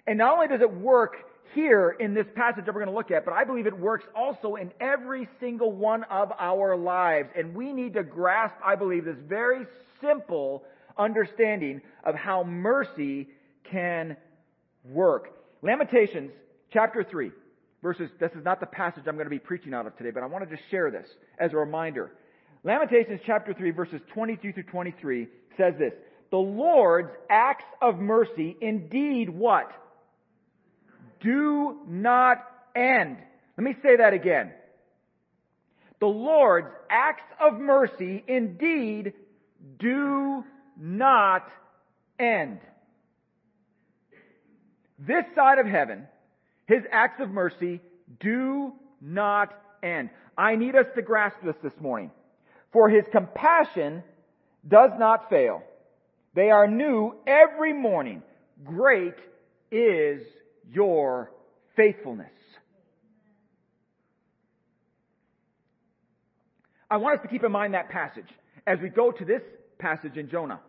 And 0.06 0.18
not 0.18 0.34
only 0.34 0.48
does 0.48 0.60
it 0.60 0.72
work 0.72 1.16
here 1.54 1.96
in 1.98 2.14
this 2.14 2.26
passage 2.34 2.64
that 2.64 2.74
we're 2.74 2.84
going 2.84 2.92
to 2.92 2.96
look 2.96 3.10
at, 3.10 3.24
but 3.24 3.34
I 3.34 3.44
believe 3.44 3.66
it 3.66 3.78
works 3.78 4.04
also 4.14 4.56
in 4.56 4.72
every 4.80 5.28
single 5.40 5.72
one 5.72 6.04
of 6.04 6.32
our 6.38 6.76
lives. 6.76 7.28
And 7.36 7.54
we 7.54 7.72
need 7.72 7.94
to 7.94 8.02
grasp, 8.02 8.54
I 8.64 8.76
believe, 8.76 9.04
this 9.04 9.16
very 9.28 9.66
simple 10.00 10.64
understanding 10.98 11.80
of 12.04 12.14
how 12.14 12.44
mercy 12.44 13.28
can 13.70 14.16
work. 14.84 15.30
Lamentations 15.62 16.30
chapter 16.72 17.04
3, 17.04 17.30
verses, 17.82 18.10
this 18.20 18.32
is 18.32 18.44
not 18.44 18.60
the 18.60 18.66
passage 18.66 19.04
I'm 19.06 19.14
going 19.14 19.26
to 19.26 19.30
be 19.30 19.38
preaching 19.38 19.74
out 19.74 19.86
of 19.86 19.96
today, 19.96 20.10
but 20.10 20.22
I 20.22 20.26
wanted 20.26 20.50
to 20.50 20.58
share 20.70 20.90
this 20.90 21.06
as 21.38 21.52
a 21.52 21.56
reminder. 21.56 22.12
Lamentations 22.66 23.20
chapter 23.24 23.54
3, 23.54 23.70
verses 23.70 24.00
22 24.12 24.52
through 24.52 24.62
23 24.64 25.28
says 25.56 25.74
this, 25.78 25.92
The 26.32 26.36
Lord's 26.36 27.12
acts 27.30 27.64
of 27.80 28.00
mercy 28.00 28.56
indeed 28.60 29.30
what? 29.30 29.70
Do 31.20 31.78
not 31.86 32.38
end. 32.74 33.18
Let 33.56 33.64
me 33.64 33.76
say 33.84 33.98
that 33.98 34.14
again. 34.14 34.50
The 36.00 36.08
Lord's 36.08 36.66
acts 36.90 37.22
of 37.40 37.60
mercy 37.60 38.24
indeed 38.26 39.12
do 39.78 40.42
not 40.76 41.48
end. 42.18 42.58
This 44.98 45.24
side 45.36 45.60
of 45.60 45.66
heaven, 45.66 46.08
His 46.66 46.82
acts 46.90 47.22
of 47.22 47.30
mercy 47.30 47.80
do 48.18 48.72
not 49.00 49.54
end. 49.84 50.10
I 50.36 50.56
need 50.56 50.74
us 50.74 50.86
to 50.96 51.02
grasp 51.02 51.36
this 51.44 51.54
this 51.62 51.72
morning. 51.80 52.10
For 52.72 52.88
His 52.88 53.04
compassion 53.10 54.02
does 54.66 54.90
not 54.98 55.30
fail. 55.30 55.62
They 56.34 56.50
are 56.50 56.68
new 56.68 57.14
every 57.26 57.72
morning. 57.72 58.22
Great 58.64 59.14
is 59.70 60.22
your 60.70 61.32
faithfulness. 61.76 62.30
I 66.90 66.98
want 66.98 67.18
us 67.18 67.22
to 67.22 67.28
keep 67.28 67.42
in 67.42 67.50
mind 67.50 67.74
that 67.74 67.88
passage 67.88 68.28
as 68.66 68.78
we 68.80 68.88
go 68.88 69.10
to 69.10 69.24
this 69.24 69.42
passage 69.78 70.16
in 70.16 70.28
Jonah. 70.28 70.60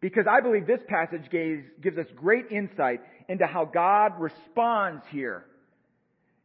Because 0.00 0.26
I 0.28 0.40
believe 0.40 0.66
this 0.66 0.80
passage 0.88 1.30
gives, 1.30 1.64
gives 1.80 1.96
us 1.96 2.06
great 2.16 2.46
insight 2.50 3.00
into 3.28 3.46
how 3.46 3.64
God 3.64 4.12
responds 4.18 5.04
here 5.10 5.44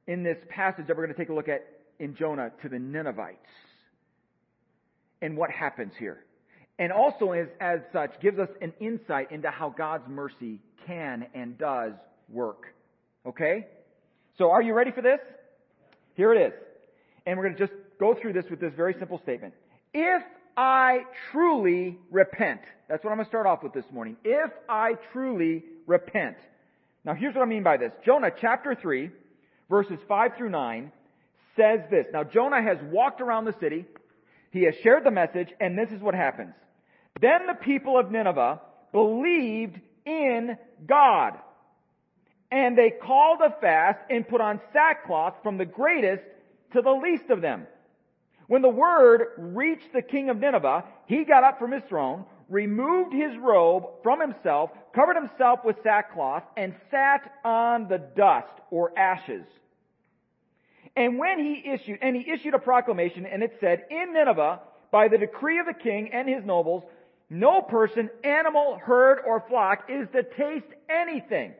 in 0.05 0.23
this 0.23 0.37
passage 0.49 0.87
that 0.87 0.95
we're 0.95 1.05
going 1.05 1.15
to 1.15 1.19
take 1.19 1.29
a 1.29 1.33
look 1.33 1.49
at 1.49 1.65
in 1.99 2.15
Jonah 2.15 2.51
to 2.61 2.69
the 2.69 2.79
Ninevites. 2.79 3.37
And 5.21 5.37
what 5.37 5.49
happens 5.49 5.93
here. 5.97 6.23
And 6.79 6.91
also 6.91 7.31
as, 7.31 7.47
as 7.59 7.79
such 7.91 8.19
gives 8.21 8.37
us 8.37 8.49
an 8.61 8.73
insight 8.79 9.31
into 9.31 9.49
how 9.49 9.69
God's 9.69 10.07
mercy 10.07 10.59
can 10.85 11.27
and 11.33 11.57
does 11.57 11.93
work. 12.29 12.65
Okay? 13.25 13.65
So 14.37 14.51
are 14.51 14.61
you 14.61 14.73
ready 14.73 14.91
for 14.91 15.01
this? 15.01 15.19
Here 16.13 16.33
it 16.33 16.47
is. 16.47 16.53
And 17.25 17.37
we're 17.37 17.45
going 17.45 17.57
to 17.57 17.67
just 17.67 17.77
go 17.99 18.15
through 18.19 18.33
this 18.33 18.45
with 18.49 18.59
this 18.59 18.73
very 18.75 18.95
simple 18.99 19.19
statement. 19.23 19.53
If 19.93 20.23
I 20.57 21.01
truly 21.31 21.99
repent. 22.09 22.61
That's 22.89 23.03
what 23.03 23.11
I'm 23.11 23.17
going 23.17 23.25
to 23.25 23.29
start 23.29 23.45
off 23.45 23.61
with 23.61 23.73
this 23.73 23.85
morning. 23.91 24.17
If 24.23 24.51
I 24.67 24.93
truly 25.13 25.63
repent. 25.85 26.37
Now 27.05 27.13
here's 27.13 27.35
what 27.35 27.43
I 27.43 27.45
mean 27.45 27.63
by 27.63 27.77
this. 27.77 27.91
Jonah 28.03 28.31
chapter 28.41 28.75
3, 28.75 29.11
verses 29.69 29.99
5 30.07 30.31
through 30.35 30.49
9 30.49 30.91
says 31.55 31.81
this. 31.91 32.07
Now 32.11 32.23
Jonah 32.23 32.61
has 32.61 32.77
walked 32.91 33.21
around 33.21 33.45
the 33.45 33.53
city. 33.59 33.85
He 34.51 34.63
has 34.63 34.75
shared 34.83 35.03
the 35.03 35.11
message 35.11 35.49
and 35.59 35.77
this 35.77 35.91
is 35.91 36.01
what 36.01 36.15
happens. 36.15 36.53
Then 37.21 37.47
the 37.47 37.55
people 37.55 37.97
of 37.99 38.11
Nineveh 38.11 38.61
believed 38.91 39.79
in 40.05 40.57
God 40.85 41.33
And 42.51 42.77
they 42.77 42.91
called 42.91 43.41
a 43.41 43.59
fast 43.59 43.99
and 44.09 44.27
put 44.27 44.41
on 44.41 44.61
sackcloth 44.71 45.35
from 45.43 45.57
the 45.57 45.65
greatest 45.65 46.23
to 46.73 46.81
the 46.81 46.91
least 46.91 47.29
of 47.29 47.41
them. 47.41 47.67
When 48.47 48.61
the 48.61 48.69
word 48.69 49.33
reached 49.37 49.91
the 49.93 50.01
king 50.01 50.29
of 50.29 50.37
Nineveh, 50.37 50.85
he 51.07 51.25
got 51.25 51.43
up 51.43 51.59
from 51.59 51.73
his 51.73 51.83
throne, 51.89 52.25
removed 52.49 53.13
his 53.13 53.37
robe 53.37 53.83
from 54.03 54.21
himself, 54.21 54.71
covered 54.95 55.17
himself 55.17 55.59
with 55.65 55.75
sackcloth, 55.83 56.43
and 56.55 56.73
sat 56.89 57.29
on 57.43 57.89
the 57.89 57.97
dust 57.97 58.53
or 58.71 58.97
ashes. 58.97 59.45
And 60.97 61.19
when 61.19 61.37
he 61.37 61.61
issued, 61.63 61.99
and 62.01 62.15
he 62.15 62.27
issued 62.29 62.55
a 62.55 62.59
proclamation, 62.59 63.27
and 63.27 63.43
it 63.43 63.55
said, 63.59 63.85
in 63.91 64.13
Nineveh, 64.13 64.59
by 64.91 65.07
the 65.07 65.19
decree 65.19 65.59
of 65.59 65.67
the 65.67 65.73
king 65.75 66.09
and 66.11 66.27
his 66.27 66.43
nobles, 66.43 66.83
no 67.29 67.61
person, 67.61 68.09
animal, 68.23 68.79
herd, 68.83 69.19
or 69.23 69.43
flock 69.47 69.89
is 69.89 70.07
to 70.13 70.23
taste 70.23 70.65
anything. 70.89 71.53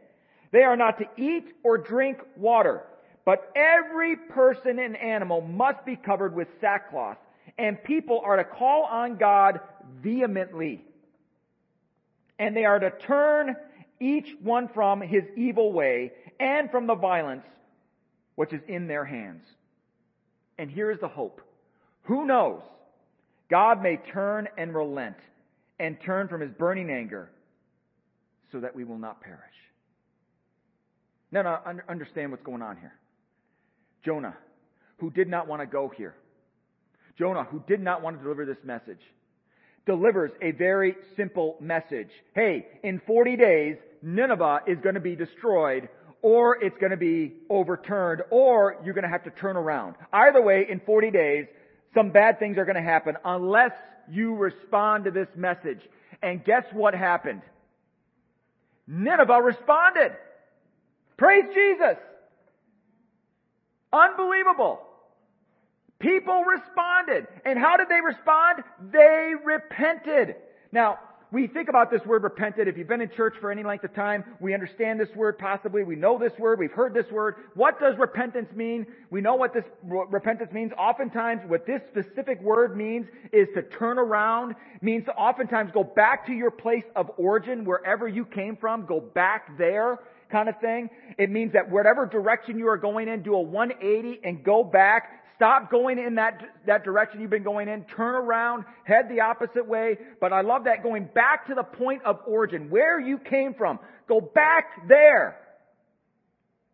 They 0.51 0.63
are 0.63 0.75
not 0.75 0.97
to 0.97 1.05
eat 1.17 1.53
or 1.63 1.77
drink 1.77 2.17
water. 2.35 2.81
But 3.25 3.51
every 3.55 4.15
person 4.15 4.79
and 4.79 4.97
animal 4.97 5.41
must 5.41 5.85
be 5.85 5.97
covered 5.97 6.33
with 6.33 6.47
sackcloth, 6.59 7.17
and 7.59 7.83
people 7.83 8.21
are 8.25 8.37
to 8.37 8.43
call 8.43 8.85
on 8.85 9.17
God 9.17 9.59
vehemently. 10.01 10.83
And 12.39 12.57
they 12.57 12.65
are 12.65 12.79
to 12.79 12.89
turn 12.89 13.55
each 13.99 14.29
one 14.41 14.69
from 14.69 14.99
his 15.01 15.25
evil 15.35 15.73
way 15.73 16.13
and 16.39 16.71
from 16.71 16.87
the 16.87 16.95
violence 16.95 17.43
which 18.37 18.53
is 18.53 18.61
in 18.67 18.87
their 18.87 19.03
hands. 19.03 19.43
And 20.59 20.69
here 20.69 20.91
is 20.91 20.99
the 21.01 21.07
hope. 21.07 21.41
Who 22.03 22.25
knows? 22.25 22.61
God 23.49 23.81
may 23.81 23.97
turn 24.13 24.47
and 24.57 24.73
relent 24.73 25.17
and 25.79 25.97
turn 26.05 26.27
from 26.27 26.41
his 26.41 26.51
burning 26.51 26.91
anger 26.91 27.31
so 28.51 28.59
that 28.59 28.75
we 28.75 28.83
will 28.83 28.99
not 28.99 29.21
perish. 29.21 29.41
Now, 31.31 31.41
now 31.41 31.61
understand 31.89 32.29
what's 32.29 32.43
going 32.43 32.61
on 32.61 32.77
here. 32.77 32.93
Jonah, 34.05 34.37
who 34.99 35.09
did 35.09 35.27
not 35.27 35.47
want 35.47 35.63
to 35.63 35.65
go 35.65 35.91
here. 35.97 36.13
Jonah, 37.17 37.43
who 37.43 37.63
did 37.67 37.81
not 37.81 38.03
want 38.03 38.17
to 38.17 38.23
deliver 38.23 38.45
this 38.45 38.63
message, 38.63 39.01
delivers 39.87 40.31
a 40.43 40.51
very 40.51 40.95
simple 41.15 41.57
message. 41.59 42.09
Hey, 42.35 42.67
in 42.83 43.01
40 43.07 43.35
days, 43.35 43.77
Nineveh 44.03 44.61
is 44.67 44.77
going 44.83 44.95
to 44.95 45.01
be 45.01 45.15
destroyed 45.15 45.89
or 46.21 46.63
it's 46.63 46.77
going 46.77 46.91
to 46.91 46.97
be 46.97 47.33
overturned, 47.49 48.21
or 48.29 48.77
you're 48.83 48.93
going 48.93 49.03
to 49.03 49.09
have 49.09 49.23
to 49.23 49.31
turn 49.31 49.55
around. 49.55 49.95
Either 50.11 50.41
way, 50.41 50.65
in 50.69 50.79
40 50.79 51.11
days, 51.11 51.45
some 51.93 52.11
bad 52.11 52.39
things 52.39 52.57
are 52.57 52.65
going 52.65 52.75
to 52.75 52.81
happen 52.81 53.15
unless 53.23 53.71
you 54.09 54.35
respond 54.35 55.05
to 55.05 55.11
this 55.11 55.27
message. 55.35 55.81
And 56.21 56.43
guess 56.43 56.65
what 56.73 56.93
happened? 56.93 57.41
Nineveh 58.87 59.41
responded. 59.41 60.13
Praise 61.17 61.45
Jesus. 61.53 61.97
Unbelievable. 63.91 64.81
People 65.99 66.43
responded. 66.43 67.27
And 67.45 67.57
how 67.57 67.77
did 67.77 67.89
they 67.89 68.01
respond? 68.01 68.63
They 68.91 69.33
repented. 69.43 70.35
Now, 70.71 70.99
we 71.31 71.47
think 71.47 71.67
about 71.67 71.91
this 71.91 72.01
word 72.05 72.23
repented. 72.23 72.67
If 72.67 72.77
you've 72.77 72.87
been 72.87 73.01
in 73.01 73.09
church 73.15 73.35
for 73.41 73.51
any 73.51 73.63
length 73.63 73.83
of 73.83 73.93
time, 73.93 74.23
we 74.39 74.53
understand 74.53 74.99
this 74.99 75.09
word 75.15 75.37
possibly. 75.37 75.83
We 75.83 75.95
know 75.95 76.17
this 76.17 76.31
word. 76.39 76.59
We've 76.59 76.71
heard 76.71 76.93
this 76.93 77.05
word. 77.11 77.35
What 77.53 77.79
does 77.79 77.95
repentance 77.97 78.47
mean? 78.55 78.85
We 79.09 79.19
know 79.19 79.35
what 79.35 79.53
this 79.53 79.65
what 79.81 80.11
repentance 80.11 80.51
means. 80.53 80.71
Oftentimes, 80.77 81.41
what 81.47 81.65
this 81.65 81.81
specific 81.89 82.41
word 82.41 82.77
means 82.77 83.07
is 83.33 83.47
to 83.55 83.63
turn 83.77 83.99
around, 83.99 84.55
means 84.81 85.05
to 85.05 85.11
oftentimes 85.11 85.71
go 85.73 85.83
back 85.83 86.25
to 86.27 86.33
your 86.33 86.51
place 86.51 86.85
of 86.95 87.11
origin, 87.17 87.65
wherever 87.65 88.07
you 88.07 88.23
came 88.23 88.55
from, 88.55 88.85
go 88.85 89.01
back 89.01 89.57
there 89.57 89.99
kind 90.31 90.49
of 90.49 90.59
thing. 90.59 90.89
It 91.17 91.29
means 91.29 91.53
that 91.53 91.69
whatever 91.69 92.05
direction 92.05 92.57
you 92.59 92.67
are 92.67 92.77
going 92.77 93.07
in, 93.07 93.21
do 93.23 93.33
a 93.35 93.41
180 93.41 94.21
and 94.23 94.43
go 94.43 94.63
back 94.63 95.23
Stop 95.37 95.69
going 95.69 95.99
in 95.99 96.15
that, 96.15 96.41
that 96.65 96.83
direction 96.83 97.21
you've 97.21 97.29
been 97.29 97.43
going 97.43 97.67
in. 97.67 97.83
Turn 97.95 98.15
around. 98.15 98.65
Head 98.85 99.07
the 99.07 99.21
opposite 99.21 99.67
way. 99.67 99.97
But 100.19 100.33
I 100.33 100.41
love 100.41 100.63
that 100.63 100.81
going 100.81 101.07
back 101.13 101.47
to 101.47 101.53
the 101.53 101.63
point 101.63 102.03
of 102.03 102.19
origin, 102.25 102.71
where 102.71 102.99
you 102.99 103.19
came 103.19 103.53
from. 103.53 103.79
Go 104.07 104.19
back 104.19 104.87
there. 104.87 105.37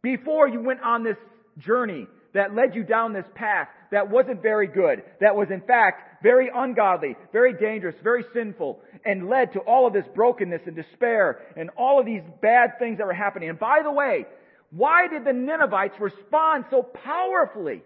Before 0.02 0.48
you 0.48 0.62
went 0.62 0.82
on 0.82 1.04
this 1.04 1.18
journey 1.58 2.08
that 2.34 2.56
led 2.56 2.74
you 2.74 2.84
down 2.84 3.14
this 3.14 3.26
path 3.36 3.68
that 3.92 4.10
wasn't 4.10 4.42
very 4.42 4.68
good, 4.68 5.04
that 5.20 5.36
was 5.36 5.50
in 5.52 5.62
fact 5.62 6.24
very 6.24 6.50
ungodly, 6.54 7.18
very 7.34 7.54
dangerous, 7.54 7.96
very 8.02 8.24
sinful, 8.34 8.80
and 9.06 9.30
led 9.30 9.52
to 9.54 9.60
all 9.60 9.86
of 9.88 9.94
this 9.94 10.06
brokenness 10.16 10.62
and 10.66 10.76
despair 10.76 11.42
and 11.58 11.70
all 11.78 12.00
of 12.00 12.06
these 12.06 12.24
bad 12.42 12.80
things 12.80 12.98
that 12.98 13.06
were 13.06 13.14
happening. 13.14 13.50
And 13.50 13.60
by 13.60 13.82
the 13.84 13.92
way, 13.92 14.26
why 14.72 15.08
did 15.10 15.26
the 15.26 15.34
Ninevites 15.34 16.00
respond 16.00 16.66
so 16.72 16.82
powerfully? 16.82 17.84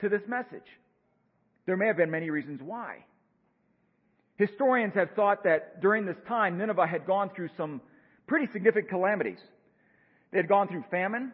To 0.00 0.08
this 0.08 0.22
message. 0.26 0.66
There 1.66 1.76
may 1.76 1.86
have 1.86 1.96
been 1.96 2.10
many 2.10 2.30
reasons 2.30 2.60
why. 2.62 3.04
Historians 4.36 4.94
have 4.94 5.10
thought 5.14 5.44
that 5.44 5.80
during 5.82 6.06
this 6.06 6.16
time, 6.26 6.56
Nineveh 6.56 6.86
had 6.86 7.06
gone 7.06 7.30
through 7.36 7.50
some 7.56 7.80
pretty 8.26 8.50
significant 8.52 8.88
calamities. 8.88 9.38
They 10.30 10.38
had 10.38 10.48
gone 10.48 10.68
through 10.68 10.84
famine. 10.90 11.32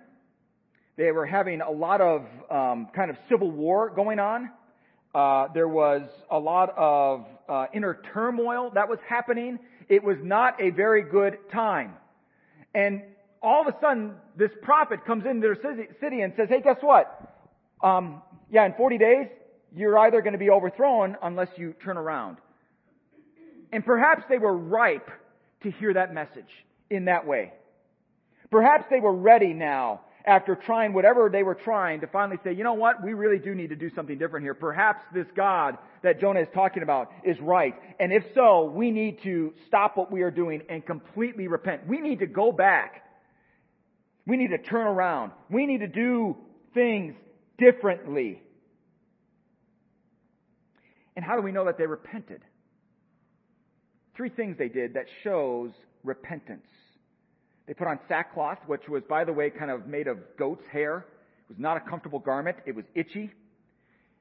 They 0.97 1.13
were 1.13 1.27
having 1.27 1.61
a 1.61 1.71
lot 1.71 2.01
of 2.01 2.23
um, 2.51 2.89
kind 2.95 3.11
of 3.11 3.17
civil 3.29 3.51
war 3.51 3.91
going 3.91 4.19
on. 4.19 4.51
Uh, 5.15 5.49
there 5.55 5.69
was 5.69 6.03
a 6.31 6.39
lot 6.39 6.75
of 6.77 7.27
uh, 7.49 7.67
inner 7.73 8.01
turmoil 8.13 8.71
that 8.75 8.89
was 8.89 8.99
happening. 9.09 9.59
It 9.89 10.03
was 10.03 10.17
not 10.23 10.61
a 10.61 10.71
very 10.71 11.03
good 11.03 11.39
time. 11.53 11.95
And 12.75 13.03
all 13.41 13.67
of 13.67 13.73
a 13.73 13.77
sudden, 13.81 14.15
this 14.37 14.51
prophet 14.63 15.05
comes 15.07 15.25
into 15.25 15.41
their 15.41 15.57
city 16.01 16.21
and 16.21 16.33
says, 16.37 16.49
"Hey, 16.49 16.61
guess 16.61 16.79
what? 16.81 17.37
Um, 17.83 18.23
yeah, 18.51 18.67
in 18.67 18.75
40 18.75 18.99
days, 18.99 19.27
you're 19.75 19.99
either 19.99 20.21
going 20.21 20.33
to 20.33 20.39
be 20.39 20.51
overthrown 20.51 21.17
unless 21.23 21.49
you 21.57 21.75
turn 21.85 21.97
around. 21.97 22.39
And 23.73 23.85
perhaps 23.85 24.25
they 24.29 24.39
were 24.39 24.57
ripe 24.57 25.11
to 25.63 25.71
hear 25.71 25.95
that 25.95 26.15
message 26.15 26.49
in 26.89 27.07
that 27.07 27.27
way. 27.27 27.53
Perhaps 28.51 28.85
they 28.91 29.01
were 29.01 29.15
ready 29.15 29.53
now 29.53 30.03
after 30.25 30.57
trying 30.57 30.93
whatever 30.93 31.29
they 31.31 31.43
were 31.43 31.55
trying 31.55 32.01
to 32.01 32.07
finally 32.09 32.39
say, 32.43 32.53
you 32.53 32.65
know 32.65 32.75
what, 32.75 33.03
we 33.03 33.15
really 33.15 33.39
do 33.39 33.55
need 33.55 33.69
to 33.69 33.77
do 33.77 33.91
something 33.95 34.19
different 34.19 34.45
here. 34.45 34.55
Perhaps 34.55 35.05
this 35.15 35.27
God 35.37 35.79
that 36.03 36.21
Jonah 36.21 36.41
is 36.41 36.49
talking 36.53 36.83
about 36.83 37.11
is 37.25 37.39
right. 37.41 37.75
And 38.01 38.13
if 38.13 38.25
so, 38.35 38.65
we 38.65 38.91
need 38.91 39.23
to 39.23 39.53
stop 39.67 39.97
what 39.97 40.11
we 40.11 40.23
are 40.23 40.31
doing 40.31 40.63
and 40.69 40.85
completely 40.85 41.47
repent. 41.47 41.87
We 41.87 42.01
need 42.01 42.21
to 42.21 42.27
go 42.27 42.51
back. 42.51 43.05
We 44.27 44.37
need 44.37 44.51
to 44.51 44.59
turn 44.59 44.87
around. 44.87 45.33
We 45.49 45.67
need 45.67 45.79
to 45.79 45.89
do 45.89 46.37
things 46.75 47.15
differently. 47.59 48.43
And 51.15 51.25
how 51.25 51.37
do 51.37 51.43
we 51.43 51.53
know 51.53 51.65
that 51.65 51.79
they 51.79 51.87
repented? 51.87 52.43
Three 54.17 54.29
things 54.29 54.57
they 54.59 54.69
did 54.69 54.95
that 54.95 55.07
shows 55.25 55.71
repentance. 56.05 56.67
They 57.67 57.75
put 57.75 57.87
on 57.89 57.99
sackcloth, 58.09 58.59
which 58.67 58.83
was, 58.89 59.03
by 59.09 59.25
the 59.25 59.33
way, 59.33 59.51
kind 59.51 59.71
of 59.71 59.87
made 59.87 60.07
of 60.07 60.19
goat's 60.39 60.65
hair. 60.73 61.07
It 61.49 61.49
was 61.49 61.59
not 61.59 61.77
a 61.77 61.81
comfortable 61.81 62.19
garment. 62.19 62.59
It 62.67 62.75
was 62.75 62.85
itchy. 62.95 63.31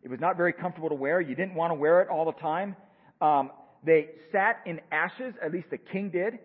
It 0.04 0.10
was 0.10 0.20
not 0.20 0.38
very 0.38 0.54
comfortable 0.54 0.89
to 0.89 0.96
wear. 0.96 1.22
You 1.22 1.36
didn't 1.36 1.56
want 1.56 1.72
to 1.72 1.75
wear 1.75 2.01
it 2.01 2.10
all 2.10 2.25
the 2.25 2.39
time. 2.39 2.75
Um, 3.22 3.51
they 3.84 4.10
sat 4.32 4.62
in 4.65 4.82
ashes, 4.92 5.34
at 5.44 5.51
least 5.51 5.70
the 5.70 5.77
king 5.77 6.10
did, 6.10 6.39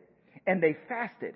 and 0.46 0.62
they 0.62 0.76
fasted. 0.88 1.34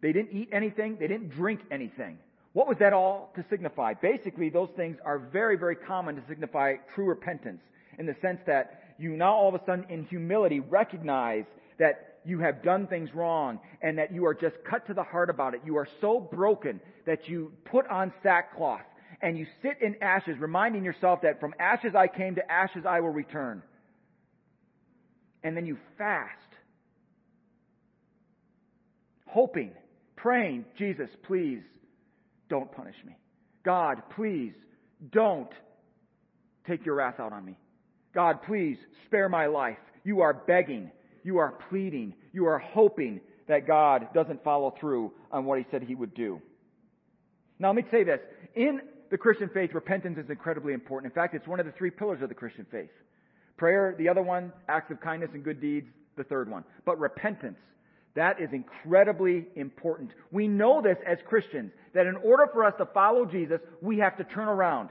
They 0.00 0.12
didn't 0.12 0.36
eat 0.36 0.50
anything. 0.52 0.96
They 0.98 1.06
didn't 1.06 1.30
drink 1.30 1.60
anything. 1.70 2.18
What 2.54 2.68
was 2.68 2.78
that 2.78 2.92
all 2.92 3.32
to 3.34 3.44
signify? 3.50 3.94
Basically, 3.94 4.48
those 4.48 4.70
things 4.76 4.96
are 5.04 5.18
very, 5.18 5.58
very 5.58 5.74
common 5.74 6.14
to 6.14 6.22
signify 6.28 6.74
true 6.94 7.06
repentance 7.06 7.60
in 7.98 8.06
the 8.06 8.14
sense 8.22 8.38
that 8.46 8.94
you 8.96 9.10
now 9.16 9.34
all 9.34 9.48
of 9.48 9.60
a 9.60 9.64
sudden 9.66 9.84
in 9.90 10.04
humility 10.04 10.60
recognize 10.60 11.44
that 11.80 12.20
you 12.24 12.38
have 12.38 12.62
done 12.62 12.86
things 12.86 13.10
wrong 13.12 13.58
and 13.82 13.98
that 13.98 14.14
you 14.14 14.24
are 14.24 14.34
just 14.34 14.54
cut 14.70 14.86
to 14.86 14.94
the 14.94 15.02
heart 15.02 15.30
about 15.30 15.54
it. 15.54 15.62
You 15.64 15.76
are 15.78 15.88
so 16.00 16.20
broken 16.20 16.80
that 17.06 17.28
you 17.28 17.52
put 17.64 17.88
on 17.88 18.12
sackcloth 18.22 18.80
and 19.20 19.36
you 19.36 19.46
sit 19.60 19.82
in 19.82 19.96
ashes, 20.00 20.36
reminding 20.38 20.84
yourself 20.84 21.22
that 21.22 21.40
from 21.40 21.54
ashes 21.58 21.96
I 21.96 22.06
came, 22.06 22.36
to 22.36 22.50
ashes 22.52 22.84
I 22.88 23.00
will 23.00 23.10
return. 23.10 23.62
And 25.42 25.56
then 25.56 25.66
you 25.66 25.76
fast, 25.98 26.30
hoping, 29.26 29.72
praying, 30.14 30.66
Jesus, 30.78 31.10
please 31.26 31.60
don't 32.54 32.70
punish 32.70 32.94
me. 33.04 33.16
God, 33.64 34.00
please 34.14 34.52
don't 35.10 35.50
take 36.68 36.86
your 36.86 36.94
wrath 36.94 37.18
out 37.18 37.32
on 37.32 37.44
me. 37.44 37.58
God, 38.14 38.42
please 38.46 38.76
spare 39.06 39.28
my 39.28 39.46
life. 39.46 39.78
You 40.04 40.20
are 40.20 40.32
begging. 40.32 40.92
You 41.24 41.38
are 41.38 41.58
pleading. 41.68 42.14
You 42.32 42.46
are 42.46 42.60
hoping 42.60 43.20
that 43.48 43.66
God 43.66 44.06
doesn't 44.14 44.44
follow 44.44 44.72
through 44.78 45.10
on 45.32 45.46
what 45.46 45.58
he 45.58 45.66
said 45.72 45.82
he 45.82 45.96
would 45.96 46.14
do. 46.14 46.40
Now 47.58 47.72
let 47.72 47.76
me 47.76 47.82
say 47.90 48.04
this. 48.04 48.20
In 48.54 48.82
the 49.10 49.18
Christian 49.18 49.50
faith, 49.52 49.70
repentance 49.74 50.16
is 50.16 50.30
incredibly 50.30 50.74
important. 50.74 51.12
In 51.12 51.14
fact, 51.14 51.34
it's 51.34 51.48
one 51.48 51.58
of 51.58 51.66
the 51.66 51.72
three 51.72 51.90
pillars 51.90 52.22
of 52.22 52.28
the 52.28 52.36
Christian 52.36 52.66
faith. 52.70 52.90
Prayer, 53.56 53.96
the 53.98 54.08
other 54.08 54.22
one, 54.22 54.52
acts 54.68 54.92
of 54.92 55.00
kindness 55.00 55.30
and 55.34 55.42
good 55.42 55.60
deeds, 55.60 55.88
the 56.16 56.24
third 56.24 56.48
one. 56.48 56.62
But 56.86 57.00
repentance, 57.00 57.58
That 58.14 58.40
is 58.40 58.50
incredibly 58.52 59.46
important. 59.56 60.10
We 60.30 60.46
know 60.46 60.80
this 60.80 60.98
as 61.06 61.18
Christians, 61.28 61.72
that 61.94 62.06
in 62.06 62.16
order 62.16 62.48
for 62.52 62.64
us 62.64 62.74
to 62.78 62.86
follow 62.86 63.24
Jesus, 63.24 63.60
we 63.80 63.98
have 63.98 64.16
to 64.18 64.24
turn 64.24 64.48
around. 64.48 64.90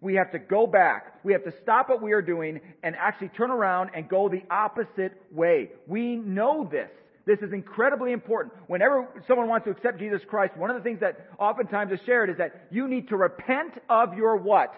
We 0.00 0.14
have 0.14 0.30
to 0.32 0.38
go 0.38 0.66
back. 0.66 1.18
We 1.24 1.32
have 1.32 1.42
to 1.44 1.52
stop 1.62 1.88
what 1.88 2.02
we 2.02 2.12
are 2.12 2.22
doing 2.22 2.60
and 2.82 2.94
actually 2.96 3.28
turn 3.28 3.50
around 3.50 3.90
and 3.94 4.08
go 4.08 4.28
the 4.28 4.42
opposite 4.50 5.20
way. 5.32 5.70
We 5.88 6.16
know 6.16 6.68
this. 6.70 6.90
This 7.24 7.40
is 7.40 7.52
incredibly 7.52 8.12
important. 8.12 8.54
Whenever 8.68 9.08
someone 9.26 9.48
wants 9.48 9.64
to 9.64 9.72
accept 9.72 9.98
Jesus 9.98 10.20
Christ, 10.28 10.56
one 10.56 10.70
of 10.70 10.76
the 10.76 10.82
things 10.82 11.00
that 11.00 11.28
oftentimes 11.40 11.90
is 11.90 11.98
shared 12.06 12.30
is 12.30 12.36
that 12.36 12.68
you 12.70 12.86
need 12.86 13.08
to 13.08 13.16
repent 13.16 13.72
of 13.90 14.16
your 14.16 14.36
what? 14.36 14.72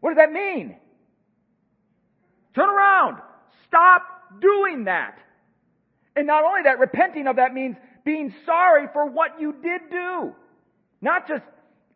What 0.00 0.10
does 0.10 0.18
that 0.18 0.30
mean? 0.30 0.76
Turn 2.54 2.68
around. 2.68 3.22
Stop 3.66 4.02
doing 4.40 4.84
that. 4.84 5.18
And 6.16 6.26
not 6.26 6.44
only 6.44 6.62
that, 6.64 6.78
repenting 6.78 7.26
of 7.26 7.36
that 7.36 7.52
means 7.52 7.76
being 8.04 8.34
sorry 8.46 8.86
for 8.92 9.06
what 9.06 9.40
you 9.40 9.52
did 9.62 9.82
do. 9.90 10.32
Not 11.02 11.28
just 11.28 11.44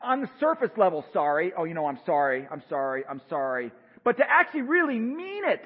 on 0.02 0.20
the 0.20 0.30
surface 0.38 0.70
level 0.76 1.04
sorry. 1.12 1.52
Oh, 1.56 1.64
you 1.64 1.74
know, 1.74 1.86
I'm 1.86 1.98
sorry, 2.04 2.46
I'm 2.50 2.62
sorry, 2.68 3.04
I'm 3.08 3.22
sorry. 3.28 3.72
But 4.04 4.18
to 4.18 4.24
actually 4.28 4.62
really 4.62 4.98
mean 4.98 5.44
it. 5.46 5.64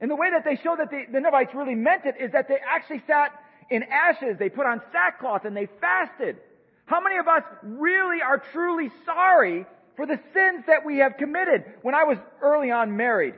And 0.00 0.10
the 0.10 0.16
way 0.16 0.30
that 0.30 0.44
they 0.44 0.56
show 0.62 0.76
that 0.78 0.90
the, 0.90 1.04
the 1.12 1.58
really 1.58 1.74
meant 1.74 2.06
it 2.06 2.14
is 2.18 2.32
that 2.32 2.48
they 2.48 2.58
actually 2.66 3.02
sat 3.06 3.32
in 3.68 3.82
ashes, 3.84 4.36
they 4.38 4.48
put 4.48 4.66
on 4.66 4.80
sackcloth, 4.92 5.44
and 5.44 5.56
they 5.56 5.68
fasted. 5.80 6.36
How 6.86 7.00
many 7.00 7.18
of 7.18 7.28
us 7.28 7.42
really 7.62 8.22
are 8.22 8.42
truly 8.52 8.90
sorry 9.04 9.66
for 9.96 10.06
the 10.06 10.18
sins 10.34 10.64
that 10.66 10.84
we 10.84 10.98
have 10.98 11.16
committed? 11.18 11.64
When 11.82 11.94
I 11.94 12.04
was 12.04 12.18
early 12.42 12.70
on 12.70 12.96
married, 12.96 13.34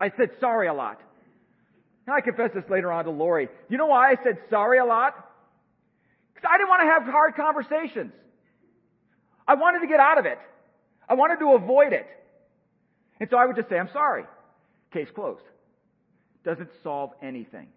I 0.00 0.10
said 0.16 0.30
sorry 0.40 0.68
a 0.68 0.74
lot. 0.74 1.00
Now 2.06 2.14
I 2.14 2.20
confess 2.20 2.50
this 2.54 2.64
later 2.68 2.92
on 2.92 3.04
to 3.04 3.10
Lori. 3.10 3.48
You 3.68 3.78
know 3.78 3.86
why 3.86 4.10
I 4.10 4.16
said 4.22 4.38
sorry 4.50 4.78
a 4.78 4.84
lot? 4.84 5.14
Because 6.34 6.48
I 6.52 6.58
didn't 6.58 6.68
want 6.68 6.82
to 6.82 6.86
have 6.86 7.02
hard 7.04 7.34
conversations. 7.34 8.12
I 9.46 9.54
wanted 9.54 9.80
to 9.80 9.86
get 9.86 10.00
out 10.00 10.18
of 10.18 10.26
it. 10.26 10.38
I 11.08 11.14
wanted 11.14 11.38
to 11.40 11.52
avoid 11.52 11.92
it. 11.92 12.06
And 13.20 13.28
so 13.30 13.36
I 13.36 13.46
would 13.46 13.56
just 13.56 13.68
say, 13.68 13.78
I'm 13.78 13.90
sorry. 13.92 14.24
Case 14.92 15.08
closed. 15.14 15.42
Doesn't 16.44 16.70
solve 16.82 17.10
anything. 17.22 17.68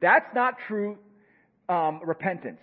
That's 0.00 0.26
not 0.34 0.54
true 0.66 0.98
um, 1.68 2.00
repentance. 2.04 2.60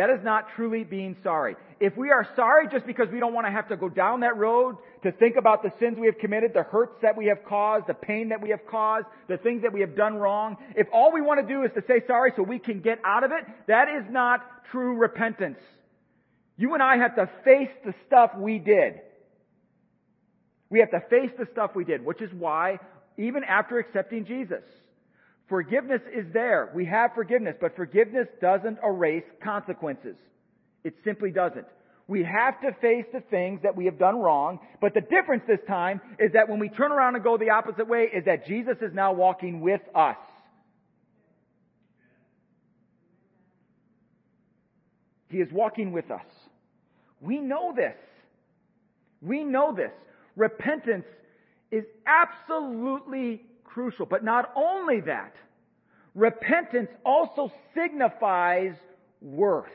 That 0.00 0.08
is 0.08 0.24
not 0.24 0.46
truly 0.56 0.82
being 0.82 1.14
sorry. 1.22 1.56
If 1.78 1.94
we 1.94 2.08
are 2.08 2.26
sorry 2.34 2.68
just 2.72 2.86
because 2.86 3.08
we 3.12 3.20
don't 3.20 3.34
want 3.34 3.46
to 3.46 3.50
have 3.50 3.68
to 3.68 3.76
go 3.76 3.90
down 3.90 4.20
that 4.20 4.34
road 4.38 4.76
to 5.02 5.12
think 5.12 5.36
about 5.36 5.62
the 5.62 5.70
sins 5.78 5.98
we 5.98 6.06
have 6.06 6.16
committed, 6.16 6.52
the 6.54 6.62
hurts 6.62 6.94
that 7.02 7.18
we 7.18 7.26
have 7.26 7.44
caused, 7.46 7.86
the 7.86 7.92
pain 7.92 8.30
that 8.30 8.40
we 8.40 8.48
have 8.48 8.66
caused, 8.66 9.04
the 9.28 9.36
things 9.36 9.60
that 9.60 9.74
we 9.74 9.82
have 9.82 9.94
done 9.94 10.14
wrong, 10.14 10.56
if 10.74 10.86
all 10.90 11.12
we 11.12 11.20
want 11.20 11.46
to 11.46 11.54
do 11.54 11.64
is 11.64 11.70
to 11.74 11.82
say 11.86 12.00
sorry 12.06 12.32
so 12.34 12.42
we 12.42 12.58
can 12.58 12.80
get 12.80 12.98
out 13.04 13.24
of 13.24 13.30
it, 13.30 13.44
that 13.68 13.88
is 13.90 14.04
not 14.08 14.40
true 14.70 14.96
repentance. 14.96 15.58
You 16.56 16.72
and 16.72 16.82
I 16.82 16.96
have 16.96 17.16
to 17.16 17.28
face 17.44 17.68
the 17.84 17.92
stuff 18.06 18.30
we 18.38 18.58
did. 18.58 19.02
We 20.70 20.78
have 20.78 20.92
to 20.92 21.00
face 21.10 21.30
the 21.38 21.46
stuff 21.52 21.72
we 21.74 21.84
did, 21.84 22.02
which 22.02 22.22
is 22.22 22.30
why, 22.32 22.78
even 23.18 23.44
after 23.44 23.78
accepting 23.78 24.24
Jesus, 24.24 24.64
forgiveness 25.50 26.00
is 26.16 26.24
there. 26.32 26.70
We 26.74 26.86
have 26.86 27.10
forgiveness, 27.14 27.56
but 27.60 27.76
forgiveness 27.76 28.28
doesn't 28.40 28.78
erase 28.82 29.24
consequences. 29.44 30.16
It 30.84 30.94
simply 31.04 31.30
doesn't. 31.30 31.66
We 32.08 32.24
have 32.24 32.60
to 32.62 32.72
face 32.80 33.04
the 33.12 33.20
things 33.30 33.60
that 33.62 33.76
we 33.76 33.84
have 33.84 33.98
done 33.98 34.18
wrong, 34.18 34.60
but 34.80 34.94
the 34.94 35.02
difference 35.02 35.42
this 35.46 35.60
time 35.68 36.00
is 36.18 36.32
that 36.32 36.48
when 36.48 36.58
we 36.58 36.68
turn 36.70 36.90
around 36.90 37.16
and 37.16 37.22
go 37.22 37.36
the 37.36 37.50
opposite 37.50 37.86
way 37.86 38.08
is 38.12 38.24
that 38.24 38.46
Jesus 38.46 38.76
is 38.80 38.94
now 38.94 39.12
walking 39.12 39.60
with 39.60 39.82
us. 39.94 40.16
He 45.28 45.38
is 45.38 45.48
walking 45.52 45.92
with 45.92 46.10
us. 46.10 46.26
We 47.20 47.38
know 47.38 47.72
this. 47.76 47.94
We 49.20 49.44
know 49.44 49.74
this. 49.74 49.92
Repentance 50.34 51.04
is 51.70 51.84
absolutely 52.06 53.42
crucial. 53.72 54.06
But 54.06 54.24
not 54.24 54.52
only 54.56 55.00
that, 55.02 55.34
repentance 56.14 56.90
also 57.04 57.52
signifies 57.74 58.74
worth. 59.20 59.70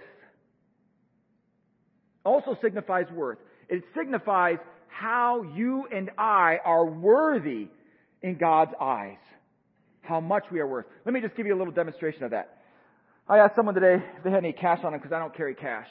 Also 2.24 2.58
signifies 2.62 3.06
worth. 3.12 3.38
It 3.70 3.84
signifies 3.96 4.58
how 4.88 5.44
you 5.56 5.88
and 5.92 6.10
I 6.18 6.58
are 6.64 6.86
worthy 6.86 7.68
in 8.22 8.38
God's 8.38 8.72
eyes. 8.80 9.18
How 10.02 10.20
much 10.20 10.46
we 10.52 10.60
are 10.60 10.68
worth. 10.68 10.86
Let 11.06 11.14
me 11.14 11.22
just 11.22 11.36
give 11.36 11.46
you 11.46 11.56
a 11.56 11.58
little 11.58 11.74
demonstration 11.74 12.24
of 12.24 12.32
that. 12.32 12.58
I 13.28 13.40
asked 13.40 13.56
someone 13.56 13.76
today 13.76 14.04
if 14.18 14.24
they 14.24 14.30
had 14.30 14.44
any 14.44 14.54
cash 14.54 14.80
on 14.84 14.92
them 14.92 15.02
because 15.02 15.12
I 15.12 15.20
don't 15.20 15.36
carry 15.36 15.56
cash. 15.56 15.88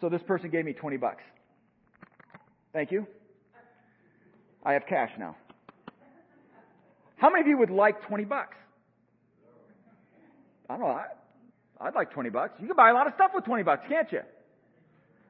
So 0.00 0.08
this 0.08 0.22
person 0.22 0.50
gave 0.50 0.64
me 0.64 0.74
20 0.74 0.96
bucks. 0.98 1.22
Thank 2.72 2.92
you. 2.92 3.06
I 4.64 4.74
have 4.74 4.86
cash 4.86 5.10
now. 5.18 5.36
How 7.18 7.30
many 7.30 7.42
of 7.42 7.46
you 7.48 7.58
would 7.58 7.70
like 7.70 8.02
20 8.06 8.24
bucks? 8.24 8.56
I 10.68 10.76
don't 10.76 10.80
know. 10.80 10.86
I, 10.86 11.06
I'd 11.80 11.94
like 11.94 12.12
20 12.12 12.30
bucks. 12.30 12.54
You 12.60 12.66
can 12.66 12.76
buy 12.76 12.90
a 12.90 12.94
lot 12.94 13.06
of 13.06 13.14
stuff 13.14 13.32
with 13.34 13.44
20 13.44 13.62
bucks, 13.62 13.84
can't 13.88 14.10
you? 14.10 14.20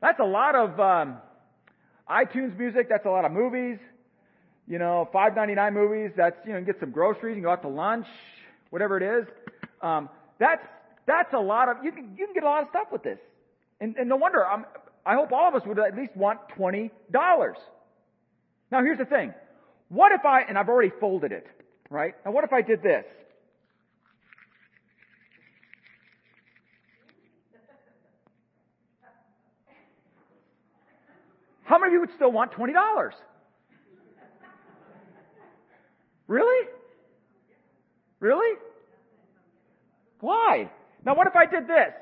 That's 0.00 0.20
a 0.20 0.24
lot 0.24 0.54
of 0.54 0.78
um, 0.80 1.16
iTunes 2.08 2.56
music. 2.58 2.88
That's 2.88 3.06
a 3.06 3.10
lot 3.10 3.24
of 3.24 3.32
movies. 3.32 3.78
You 4.66 4.78
know, 4.78 5.08
5.99 5.14 5.72
movies. 5.72 6.10
That's 6.16 6.36
you 6.44 6.52
know, 6.52 6.58
you 6.58 6.64
get 6.64 6.78
some 6.80 6.90
groceries. 6.90 7.34
Can 7.34 7.42
go 7.42 7.50
out 7.50 7.62
to 7.62 7.68
lunch, 7.68 8.06
whatever 8.70 8.96
it 8.98 9.02
is. 9.02 9.26
Um, 9.82 10.08
that's 10.38 10.64
that's 11.06 11.32
a 11.32 11.38
lot 11.38 11.68
of. 11.68 11.78
You 11.82 11.90
can 11.90 12.14
you 12.16 12.26
can 12.26 12.34
get 12.34 12.42
a 12.42 12.46
lot 12.46 12.62
of 12.62 12.68
stuff 12.68 12.88
with 12.92 13.02
this. 13.02 13.18
And, 13.80 13.96
and 13.96 14.08
no 14.08 14.16
wonder, 14.16 14.46
I'm, 14.46 14.64
I 15.06 15.14
hope 15.14 15.32
all 15.32 15.48
of 15.48 15.54
us 15.54 15.62
would 15.66 15.78
at 15.78 15.96
least 15.96 16.16
want 16.16 16.40
$20. 16.58 16.90
Now 18.70 18.82
here's 18.82 18.98
the 18.98 19.04
thing. 19.04 19.32
What 19.88 20.12
if 20.12 20.24
I, 20.24 20.42
and 20.42 20.58
I've 20.58 20.68
already 20.68 20.92
folded 21.00 21.32
it, 21.32 21.46
right? 21.90 22.14
Now 22.24 22.32
what 22.32 22.44
if 22.44 22.52
I 22.52 22.62
did 22.62 22.82
this? 22.82 23.04
How 31.64 31.78
many 31.78 31.90
of 31.90 31.92
you 31.94 32.00
would 32.00 32.14
still 32.16 32.32
want 32.32 32.52
$20? 32.52 32.72
Really? 36.26 36.68
Really? 38.20 38.58
Why? 40.20 40.70
Now 41.04 41.14
what 41.14 41.26
if 41.26 41.36
I 41.36 41.44
did 41.44 41.68
this? 41.68 41.92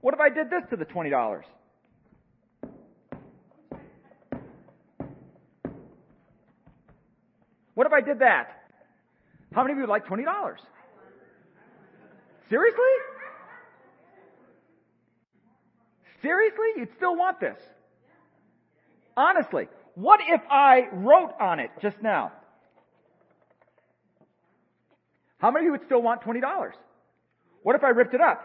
What 0.00 0.14
if 0.14 0.20
I 0.20 0.28
did 0.28 0.48
this 0.50 0.62
to 0.70 0.76
the 0.76 0.86
$20? 0.86 1.42
What 7.74 7.86
if 7.86 7.92
I 7.92 8.00
did 8.00 8.20
that? 8.20 8.63
How 9.54 9.62
many 9.62 9.72
of 9.72 9.78
you 9.78 9.82
would 9.82 9.90
like 9.90 10.06
$20? 10.06 10.24
Seriously? 12.50 12.82
Seriously? 16.22 16.66
You'd 16.76 16.88
still 16.96 17.14
want 17.14 17.38
this? 17.40 17.56
Honestly, 19.16 19.68
what 19.94 20.20
if 20.26 20.40
I 20.50 20.88
wrote 20.92 21.34
on 21.40 21.60
it 21.60 21.70
just 21.80 22.02
now? 22.02 22.32
How 25.38 25.52
many 25.52 25.64
of 25.64 25.66
you 25.66 25.72
would 25.72 25.84
still 25.86 26.02
want 26.02 26.22
$20? 26.22 26.40
What 27.62 27.76
if 27.76 27.84
I 27.84 27.90
ripped 27.90 28.14
it 28.14 28.20
up? 28.20 28.42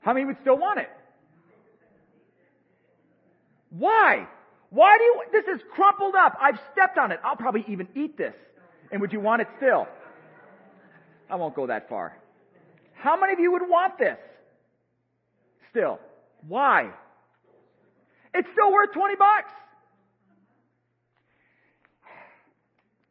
How 0.00 0.12
many 0.12 0.26
would 0.26 0.38
still 0.42 0.56
want 0.56 0.78
it? 0.78 0.88
Why? 3.70 4.28
Why 4.70 4.98
do 4.98 5.04
you, 5.04 5.22
this 5.32 5.44
is 5.54 5.60
crumpled 5.74 6.14
up. 6.14 6.36
I've 6.40 6.58
stepped 6.72 6.98
on 6.98 7.12
it. 7.12 7.20
I'll 7.24 7.36
probably 7.36 7.64
even 7.68 7.88
eat 7.94 8.18
this. 8.18 8.34
And 8.90 9.00
would 9.00 9.12
you 9.12 9.20
want 9.20 9.42
it 9.42 9.48
still? 9.56 9.86
I 11.30 11.36
won't 11.36 11.54
go 11.54 11.66
that 11.66 11.88
far. 11.88 12.16
How 12.94 13.18
many 13.18 13.32
of 13.32 13.38
you 13.38 13.52
would 13.52 13.68
want 13.68 13.98
this? 13.98 14.18
Still. 15.70 15.98
Why? 16.46 16.90
It's 18.34 18.48
still 18.52 18.72
worth 18.72 18.92
20 18.92 19.14
bucks. 19.16 19.52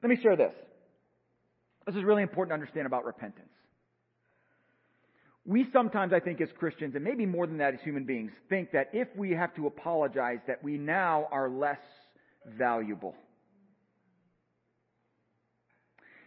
Let 0.04 0.10
me 0.10 0.18
share 0.22 0.36
this. 0.36 0.54
This 1.86 1.96
is 1.96 2.04
really 2.04 2.22
important 2.22 2.52
to 2.52 2.54
understand 2.54 2.86
about 2.86 3.06
repentance 3.06 3.50
we 5.48 5.66
sometimes, 5.72 6.12
I 6.12 6.20
think, 6.20 6.42
as 6.42 6.50
Christians, 6.60 6.96
and 6.96 7.04
maybe 7.06 7.26
more 7.26 7.48
than 7.48 7.58
that 7.60 7.74
as 7.74 7.80
human 7.80 8.04
beings, 8.04 8.32
think 8.50 8.74
that 8.74 8.90
if 8.92 9.08
we 9.16 9.32
have 9.32 9.56
to 9.56 9.66
apologize, 9.68 10.40
that 10.46 10.62
we 10.62 10.78
now 10.78 11.30
are 11.32 11.50
less 11.50 11.80
valuable. 12.58 13.16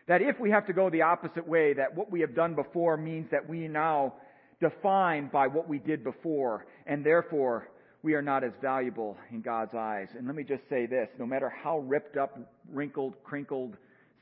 That 0.09 0.23
if 0.23 0.41
we 0.41 0.51
have 0.51 0.67
to 0.69 0.73
go 0.73 0.89
the 0.89 1.03
opposite 1.03 1.47
way, 1.47 1.75
that 1.75 1.95
what 1.95 2.11
we 2.11 2.23
have 2.23 2.35
done 2.35 2.55
before 2.55 2.97
means 2.97 3.29
that 3.31 3.47
we 3.47 3.69
now 3.69 4.15
defined 4.59 5.31
by 5.31 5.47
what 5.49 5.69
we 5.69 5.79
did 5.79 6.03
before, 6.03 6.65
and 6.87 7.05
therefore 7.05 7.69
we 8.03 8.15
are 8.15 8.23
not 8.23 8.43
as 8.43 8.53
valuable 8.63 9.19
in 9.31 9.43
God's 9.43 9.75
eyes. 9.75 10.09
And 10.17 10.27
let 10.27 10.35
me 10.35 10.45
just 10.45 10.63
say 10.71 10.87
this 10.87 11.11
no 11.19 11.27
matter 11.27 11.53
how 11.63 11.81
ripped 11.81 12.17
up, 12.17 12.39
wrinkled, 12.73 13.23
crinkled, 13.23 13.77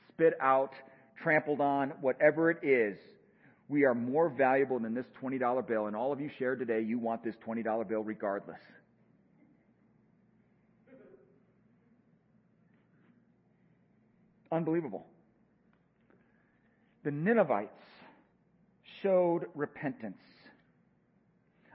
spit 0.08 0.34
out, 0.40 0.72
trampled 1.22 1.60
on, 1.60 1.90
whatever 2.00 2.50
it 2.50 2.58
is, 2.64 2.98
we 3.68 3.84
are 3.84 3.94
more 3.94 4.30
valuable 4.30 4.78
than 4.78 4.94
this 4.94 5.04
$20 5.22 5.66
bill. 5.66 5.86
And 5.86 5.94
all 5.94 6.12
of 6.12 6.20
you 6.20 6.30
shared 6.38 6.58
today, 6.58 6.80
you 6.80 6.98
want 6.98 7.22
this 7.22 7.34
$20 7.46 7.88
bill 7.88 8.02
regardless. 8.02 8.58
Unbelievable. 14.50 15.06
The 17.04 17.10
Ninevites 17.10 17.70
showed 19.02 19.46
repentance. 19.54 20.22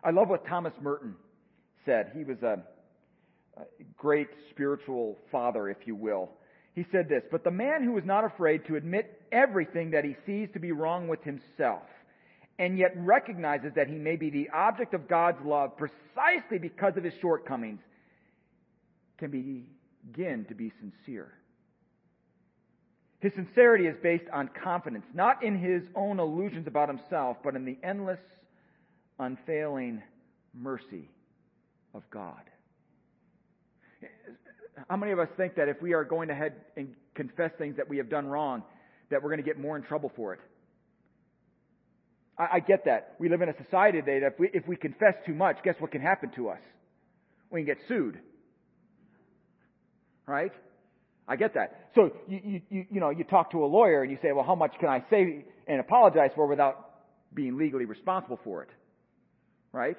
I 0.04 0.10
love 0.10 0.28
what 0.28 0.46
Thomas 0.48 0.74
Merton 0.82 1.16
said. 1.86 2.12
He 2.16 2.24
was 2.24 2.42
a, 2.42 2.60
a 3.58 3.64
great 3.96 4.28
spiritual 4.50 5.20
father, 5.32 5.70
if 5.70 5.78
you 5.86 5.96
will. 5.96 6.32
He 6.76 6.86
said 6.92 7.08
this, 7.08 7.24
but 7.32 7.44
the 7.44 7.52
man 7.52 7.84
who 7.84 7.98
is 7.98 8.06
not 8.06 8.24
afraid 8.24 8.66
to 8.66 8.76
admit 8.76 9.22
everything 9.32 9.92
that 9.92 10.04
he 10.04 10.16
sees 10.26 10.50
to 10.54 10.60
be 10.60 10.72
wrong 10.72 11.08
with 11.08 11.24
himself, 11.24 11.84
and 12.58 12.78
yet 12.78 12.94
recognizes 12.96 13.74
that 13.76 13.88
he 13.88 13.96
may 13.96 14.16
be 14.16 14.30
the 14.30 14.50
object 14.50 14.94
of 14.94 15.08
God's 15.08 15.44
love 15.46 15.78
precisely 15.78 16.58
because 16.60 16.98
of 16.98 17.04
his 17.04 17.14
shortcomings, 17.22 17.82
can 19.20 19.30
begin 19.30 20.46
to 20.46 20.56
be 20.56 20.72
sincere. 20.80 21.32
His 23.20 23.34
sincerity 23.36 23.86
is 23.86 23.96
based 24.04 24.26
on 24.34 24.50
confidence, 24.64 25.06
not 25.14 25.44
in 25.44 25.58
his 25.58 25.84
own 25.96 26.20
illusions 26.20 26.68
about 26.68 26.90
himself, 26.90 27.38
but 27.44 27.56
in 27.56 27.64
the 27.66 27.78
endless, 27.84 28.20
unfailing 29.20 30.02
mercy 30.54 31.08
of 31.94 32.04
God. 32.10 32.42
How 34.90 34.98
many 34.98 35.12
of 35.12 35.20
us 35.20 35.28
think 35.38 35.56
that 35.56 35.70
if 35.70 35.82
we 35.82 35.94
are 35.94 36.04
going 36.04 36.30
ahead 36.30 36.54
and 36.76 36.90
confess 37.16 37.52
things 37.58 37.78
that 37.78 37.88
we 37.88 37.98
have 37.98 38.10
done 38.10 38.28
wrong, 38.28 38.64
that 39.12 39.22
we're 39.22 39.30
going 39.30 39.42
to 39.42 39.46
get 39.46 39.60
more 39.60 39.76
in 39.76 39.84
trouble 39.84 40.12
for 40.16 40.34
it? 40.34 40.40
I, 42.38 42.48
I 42.54 42.60
get 42.60 42.86
that. 42.86 43.16
We 43.20 43.30
live 43.30 43.42
in 43.42 43.50
a 43.50 43.64
society 43.64 44.00
today 44.00 44.20
that 44.20 44.34
if 44.34 44.40
we, 44.40 44.50
if 44.54 44.68
we 44.68 44.76
confess 44.76 45.14
too 45.26 45.34
much, 45.34 45.58
guess 45.64 45.76
what 45.80 45.92
can 45.92 46.02
happen 46.02 46.32
to 46.36 46.50
us? 46.50 46.60
We 47.52 47.62
can 47.62 47.68
get 47.68 47.78
sued. 47.88 48.20
Right? 50.26 50.52
I 51.28 51.36
get 51.36 51.54
that. 51.54 51.90
So 51.96 52.12
you, 52.28 52.62
you, 52.70 52.86
you 52.90 53.00
know, 53.00 53.10
you 53.10 53.24
talk 53.24 53.52
to 53.52 53.64
a 53.64 53.68
lawyer 53.68 54.02
and 54.02 54.12
you 54.12 54.18
say, 54.22 54.32
well, 54.32 54.46
how 54.46 54.56
much 54.56 54.74
can 54.80 54.90
I 54.90 55.04
say 55.10 55.46
and 55.68 55.80
apologize 55.80 56.32
for 56.36 56.48
without 56.48 56.90
being 57.34 57.58
legally 57.58 57.86
responsible 57.86 58.40
for 58.44 58.64
it? 58.64 58.70
Right? 59.72 59.98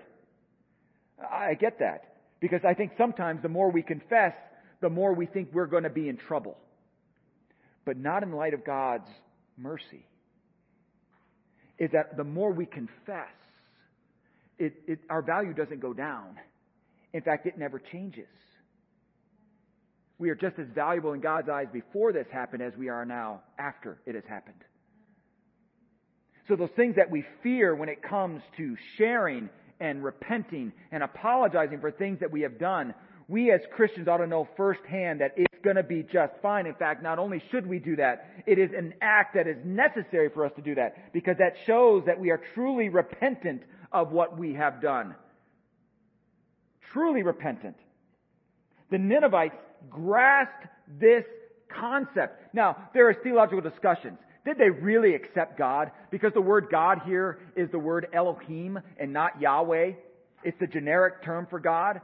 I 1.18 1.54
get 1.54 1.78
that. 1.78 2.14
Because 2.40 2.60
I 2.66 2.74
think 2.74 2.92
sometimes 2.98 3.40
the 3.42 3.48
more 3.48 3.70
we 3.70 3.82
confess, 3.82 4.34
the 4.84 4.90
more 4.90 5.14
we 5.14 5.24
think 5.24 5.48
we're 5.50 5.64
going 5.64 5.84
to 5.84 5.90
be 5.90 6.10
in 6.10 6.18
trouble. 6.18 6.58
But 7.86 7.96
not 7.96 8.22
in 8.22 8.32
light 8.32 8.52
of 8.52 8.66
God's 8.66 9.08
mercy. 9.56 10.06
Is 11.78 11.88
that 11.94 12.18
the 12.18 12.24
more 12.24 12.52
we 12.52 12.66
confess, 12.66 13.32
it, 14.58 14.74
it, 14.86 14.98
our 15.08 15.22
value 15.22 15.54
doesn't 15.54 15.80
go 15.80 15.94
down. 15.94 16.36
In 17.14 17.22
fact, 17.22 17.46
it 17.46 17.56
never 17.56 17.78
changes. 17.78 18.28
We 20.18 20.28
are 20.28 20.34
just 20.34 20.58
as 20.58 20.66
valuable 20.74 21.14
in 21.14 21.20
God's 21.20 21.48
eyes 21.48 21.68
before 21.72 22.12
this 22.12 22.26
happened 22.30 22.62
as 22.62 22.74
we 22.78 22.90
are 22.90 23.06
now 23.06 23.40
after 23.58 23.98
it 24.04 24.14
has 24.14 24.24
happened. 24.28 24.62
So 26.46 26.56
those 26.56 26.68
things 26.76 26.96
that 26.96 27.10
we 27.10 27.24
fear 27.42 27.74
when 27.74 27.88
it 27.88 28.02
comes 28.02 28.42
to 28.58 28.76
sharing 28.98 29.48
and 29.80 30.04
repenting 30.04 30.74
and 30.92 31.02
apologizing 31.02 31.80
for 31.80 31.90
things 31.90 32.20
that 32.20 32.30
we 32.30 32.42
have 32.42 32.58
done, 32.58 32.92
we 33.28 33.50
as 33.50 33.60
Christians 33.74 34.08
ought 34.08 34.18
to 34.18 34.26
know 34.26 34.48
firsthand 34.56 35.20
that 35.20 35.32
it's 35.36 35.62
going 35.62 35.76
to 35.76 35.82
be 35.82 36.02
just 36.02 36.34
fine. 36.42 36.66
In 36.66 36.74
fact, 36.74 37.02
not 37.02 37.18
only 37.18 37.42
should 37.50 37.66
we 37.66 37.78
do 37.78 37.96
that, 37.96 38.28
it 38.46 38.58
is 38.58 38.70
an 38.76 38.94
act 39.00 39.34
that 39.34 39.46
is 39.46 39.56
necessary 39.64 40.28
for 40.28 40.44
us 40.44 40.52
to 40.56 40.62
do 40.62 40.74
that 40.74 41.12
because 41.12 41.36
that 41.38 41.54
shows 41.66 42.04
that 42.06 42.20
we 42.20 42.30
are 42.30 42.40
truly 42.54 42.90
repentant 42.90 43.62
of 43.92 44.12
what 44.12 44.38
we 44.38 44.54
have 44.54 44.82
done. 44.82 45.14
Truly 46.92 47.22
repentant. 47.22 47.76
The 48.90 48.98
Ninevites 48.98 49.56
grasped 49.88 50.66
this 51.00 51.24
concept. 51.68 52.54
Now, 52.54 52.88
there 52.92 53.10
is 53.10 53.16
theological 53.22 53.62
discussions. 53.62 54.18
Did 54.44 54.58
they 54.58 54.68
really 54.68 55.14
accept 55.14 55.56
God? 55.56 55.90
Because 56.10 56.32
the 56.34 56.40
word 56.40 56.66
God 56.70 56.98
here 57.06 57.38
is 57.56 57.70
the 57.70 57.78
word 57.78 58.08
Elohim 58.12 58.78
and 59.00 59.12
not 59.12 59.40
Yahweh. 59.40 59.92
It's 60.44 60.58
the 60.60 60.66
generic 60.66 61.24
term 61.24 61.46
for 61.48 61.58
God. 61.58 62.02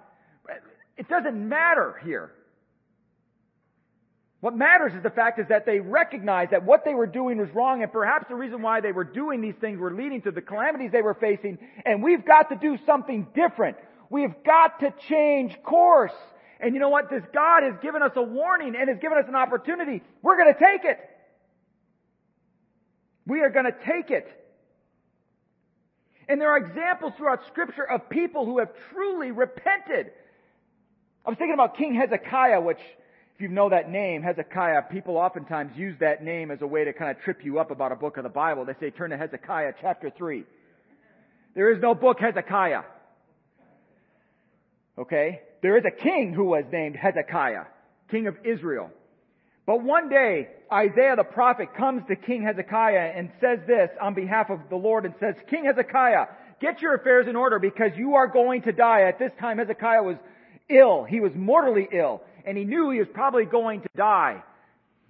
It 0.96 1.08
doesn't 1.08 1.48
matter 1.48 2.00
here. 2.04 2.32
What 4.40 4.56
matters 4.56 4.94
is 4.94 5.02
the 5.02 5.10
fact 5.10 5.38
is 5.38 5.46
that 5.48 5.66
they 5.66 5.80
recognized 5.80 6.52
that 6.52 6.64
what 6.64 6.84
they 6.84 6.94
were 6.94 7.06
doing 7.06 7.36
was 7.36 7.50
wrong 7.54 7.82
and 7.82 7.92
perhaps 7.92 8.26
the 8.28 8.34
reason 8.34 8.62
why 8.62 8.80
they 8.80 8.92
were 8.92 9.04
doing 9.04 9.42
these 9.42 9.54
things 9.60 9.78
were 9.78 9.92
leading 9.92 10.22
to 10.22 10.30
the 10.30 10.40
calamities 10.40 10.92
they 10.92 11.02
were 11.02 11.14
facing 11.14 11.58
and 11.84 12.02
we've 12.02 12.24
got 12.24 12.48
to 12.48 12.56
do 12.56 12.78
something 12.86 13.26
different. 13.34 13.76
We've 14.08 14.34
got 14.44 14.80
to 14.80 14.94
change 15.08 15.62
course. 15.62 16.14
And 16.58 16.74
you 16.74 16.80
know 16.80 16.88
what? 16.88 17.10
This 17.10 17.22
God 17.34 17.62
has 17.62 17.74
given 17.82 18.02
us 18.02 18.12
a 18.16 18.22
warning 18.22 18.74
and 18.76 18.88
has 18.88 18.98
given 18.98 19.18
us 19.18 19.24
an 19.28 19.36
opportunity. 19.36 20.02
We're 20.22 20.36
going 20.36 20.52
to 20.54 20.58
take 20.58 20.84
it. 20.84 20.98
We 23.26 23.40
are 23.42 23.50
going 23.50 23.66
to 23.66 23.76
take 23.86 24.10
it. 24.10 24.26
And 26.28 26.40
there 26.40 26.50
are 26.50 26.58
examples 26.58 27.12
throughout 27.16 27.46
scripture 27.46 27.88
of 27.88 28.08
people 28.08 28.44
who 28.46 28.58
have 28.58 28.70
truly 28.90 29.32
repented. 29.32 30.12
I 31.30 31.32
was 31.32 31.38
thinking 31.38 31.54
about 31.54 31.76
King 31.76 31.94
Hezekiah, 31.94 32.60
which, 32.60 32.80
if 33.36 33.40
you 33.40 33.46
know 33.46 33.68
that 33.68 33.88
name, 33.88 34.20
Hezekiah, 34.20 34.82
people 34.90 35.16
oftentimes 35.16 35.70
use 35.76 35.96
that 36.00 36.24
name 36.24 36.50
as 36.50 36.60
a 36.60 36.66
way 36.66 36.82
to 36.82 36.92
kind 36.92 37.08
of 37.08 37.22
trip 37.22 37.44
you 37.44 37.60
up 37.60 37.70
about 37.70 37.92
a 37.92 37.94
book 37.94 38.16
of 38.16 38.24
the 38.24 38.28
Bible. 38.28 38.64
They 38.64 38.74
say, 38.80 38.90
turn 38.90 39.10
to 39.10 39.16
Hezekiah 39.16 39.74
chapter 39.80 40.10
3. 40.10 40.42
There 41.54 41.72
is 41.72 41.80
no 41.80 41.94
book 41.94 42.18
Hezekiah. 42.18 42.82
Okay? 44.98 45.42
There 45.62 45.78
is 45.78 45.84
a 45.84 46.02
king 46.02 46.32
who 46.34 46.46
was 46.46 46.64
named 46.72 46.96
Hezekiah, 46.96 47.66
king 48.10 48.26
of 48.26 48.34
Israel. 48.44 48.90
But 49.66 49.84
one 49.84 50.08
day, 50.08 50.48
Isaiah 50.72 51.14
the 51.14 51.22
prophet 51.22 51.76
comes 51.76 52.02
to 52.08 52.16
King 52.16 52.42
Hezekiah 52.42 53.12
and 53.14 53.30
says 53.40 53.60
this 53.68 53.88
on 54.02 54.14
behalf 54.14 54.50
of 54.50 54.58
the 54.68 54.74
Lord 54.74 55.04
and 55.04 55.14
says, 55.20 55.36
King 55.48 55.66
Hezekiah, 55.66 56.26
get 56.60 56.82
your 56.82 56.96
affairs 56.96 57.28
in 57.28 57.36
order 57.36 57.60
because 57.60 57.92
you 57.96 58.16
are 58.16 58.26
going 58.26 58.62
to 58.62 58.72
die. 58.72 59.02
At 59.02 59.20
this 59.20 59.30
time, 59.38 59.58
Hezekiah 59.58 60.02
was 60.02 60.16
ill. 60.70 61.04
He 61.04 61.20
was 61.20 61.32
mortally 61.34 61.88
ill 61.92 62.22
and 62.44 62.56
he 62.56 62.64
knew 62.64 62.90
he 62.90 62.98
was 62.98 63.08
probably 63.12 63.44
going 63.44 63.82
to 63.82 63.88
die. 63.96 64.42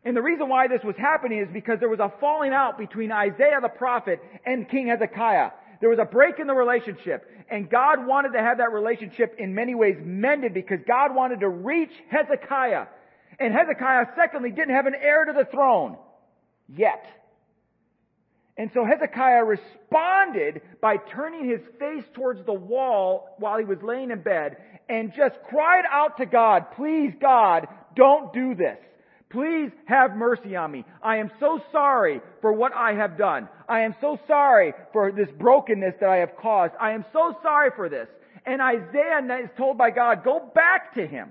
And 0.04 0.16
the 0.16 0.22
reason 0.22 0.48
why 0.48 0.68
this 0.68 0.82
was 0.82 0.96
happening 0.96 1.40
is 1.40 1.48
because 1.52 1.78
there 1.78 1.88
was 1.88 2.00
a 2.00 2.12
falling 2.20 2.52
out 2.52 2.78
between 2.78 3.12
Isaiah 3.12 3.60
the 3.60 3.68
prophet 3.68 4.20
and 4.46 4.68
King 4.68 4.88
Hezekiah. 4.88 5.50
There 5.80 5.90
was 5.90 5.98
a 5.98 6.04
break 6.04 6.38
in 6.38 6.46
the 6.46 6.54
relationship. 6.54 7.26
And 7.50 7.68
God 7.68 8.06
wanted 8.06 8.32
to 8.32 8.38
have 8.38 8.58
that 8.58 8.72
relationship 8.72 9.34
in 9.38 9.54
many 9.54 9.74
ways 9.74 9.96
mended 10.00 10.54
because 10.54 10.78
God 10.86 11.14
wanted 11.14 11.40
to 11.40 11.48
reach 11.48 11.92
Hezekiah. 12.10 12.86
And 13.38 13.52
Hezekiah, 13.52 14.06
secondly, 14.16 14.50
didn't 14.50 14.74
have 14.74 14.86
an 14.86 14.94
heir 14.94 15.24
to 15.24 15.32
the 15.32 15.44
throne 15.50 15.96
yet. 16.68 17.04
And 18.60 18.70
so 18.74 18.84
Hezekiah 18.84 19.42
responded 19.42 20.60
by 20.82 20.98
turning 20.98 21.48
his 21.48 21.62
face 21.78 22.04
towards 22.12 22.44
the 22.44 22.52
wall 22.52 23.34
while 23.38 23.58
he 23.58 23.64
was 23.64 23.78
laying 23.82 24.10
in 24.10 24.20
bed 24.20 24.58
and 24.86 25.14
just 25.16 25.36
cried 25.48 25.84
out 25.90 26.18
to 26.18 26.26
God, 26.26 26.66
please 26.76 27.14
God, 27.22 27.68
don't 27.96 28.34
do 28.34 28.54
this. 28.54 28.76
Please 29.30 29.70
have 29.86 30.14
mercy 30.14 30.56
on 30.56 30.70
me. 30.70 30.84
I 31.02 31.16
am 31.16 31.30
so 31.40 31.58
sorry 31.72 32.20
for 32.42 32.52
what 32.52 32.74
I 32.74 32.92
have 32.92 33.16
done. 33.16 33.48
I 33.66 33.80
am 33.80 33.94
so 33.98 34.18
sorry 34.26 34.74
for 34.92 35.10
this 35.10 35.30
brokenness 35.38 35.94
that 36.00 36.10
I 36.10 36.16
have 36.16 36.36
caused. 36.36 36.74
I 36.78 36.90
am 36.92 37.06
so 37.14 37.34
sorry 37.42 37.70
for 37.74 37.88
this. 37.88 38.08
And 38.44 38.60
Isaiah 38.60 39.22
is 39.42 39.48
told 39.56 39.78
by 39.78 39.88
God, 39.90 40.22
go 40.22 40.38
back 40.54 40.96
to 40.96 41.06
him 41.06 41.30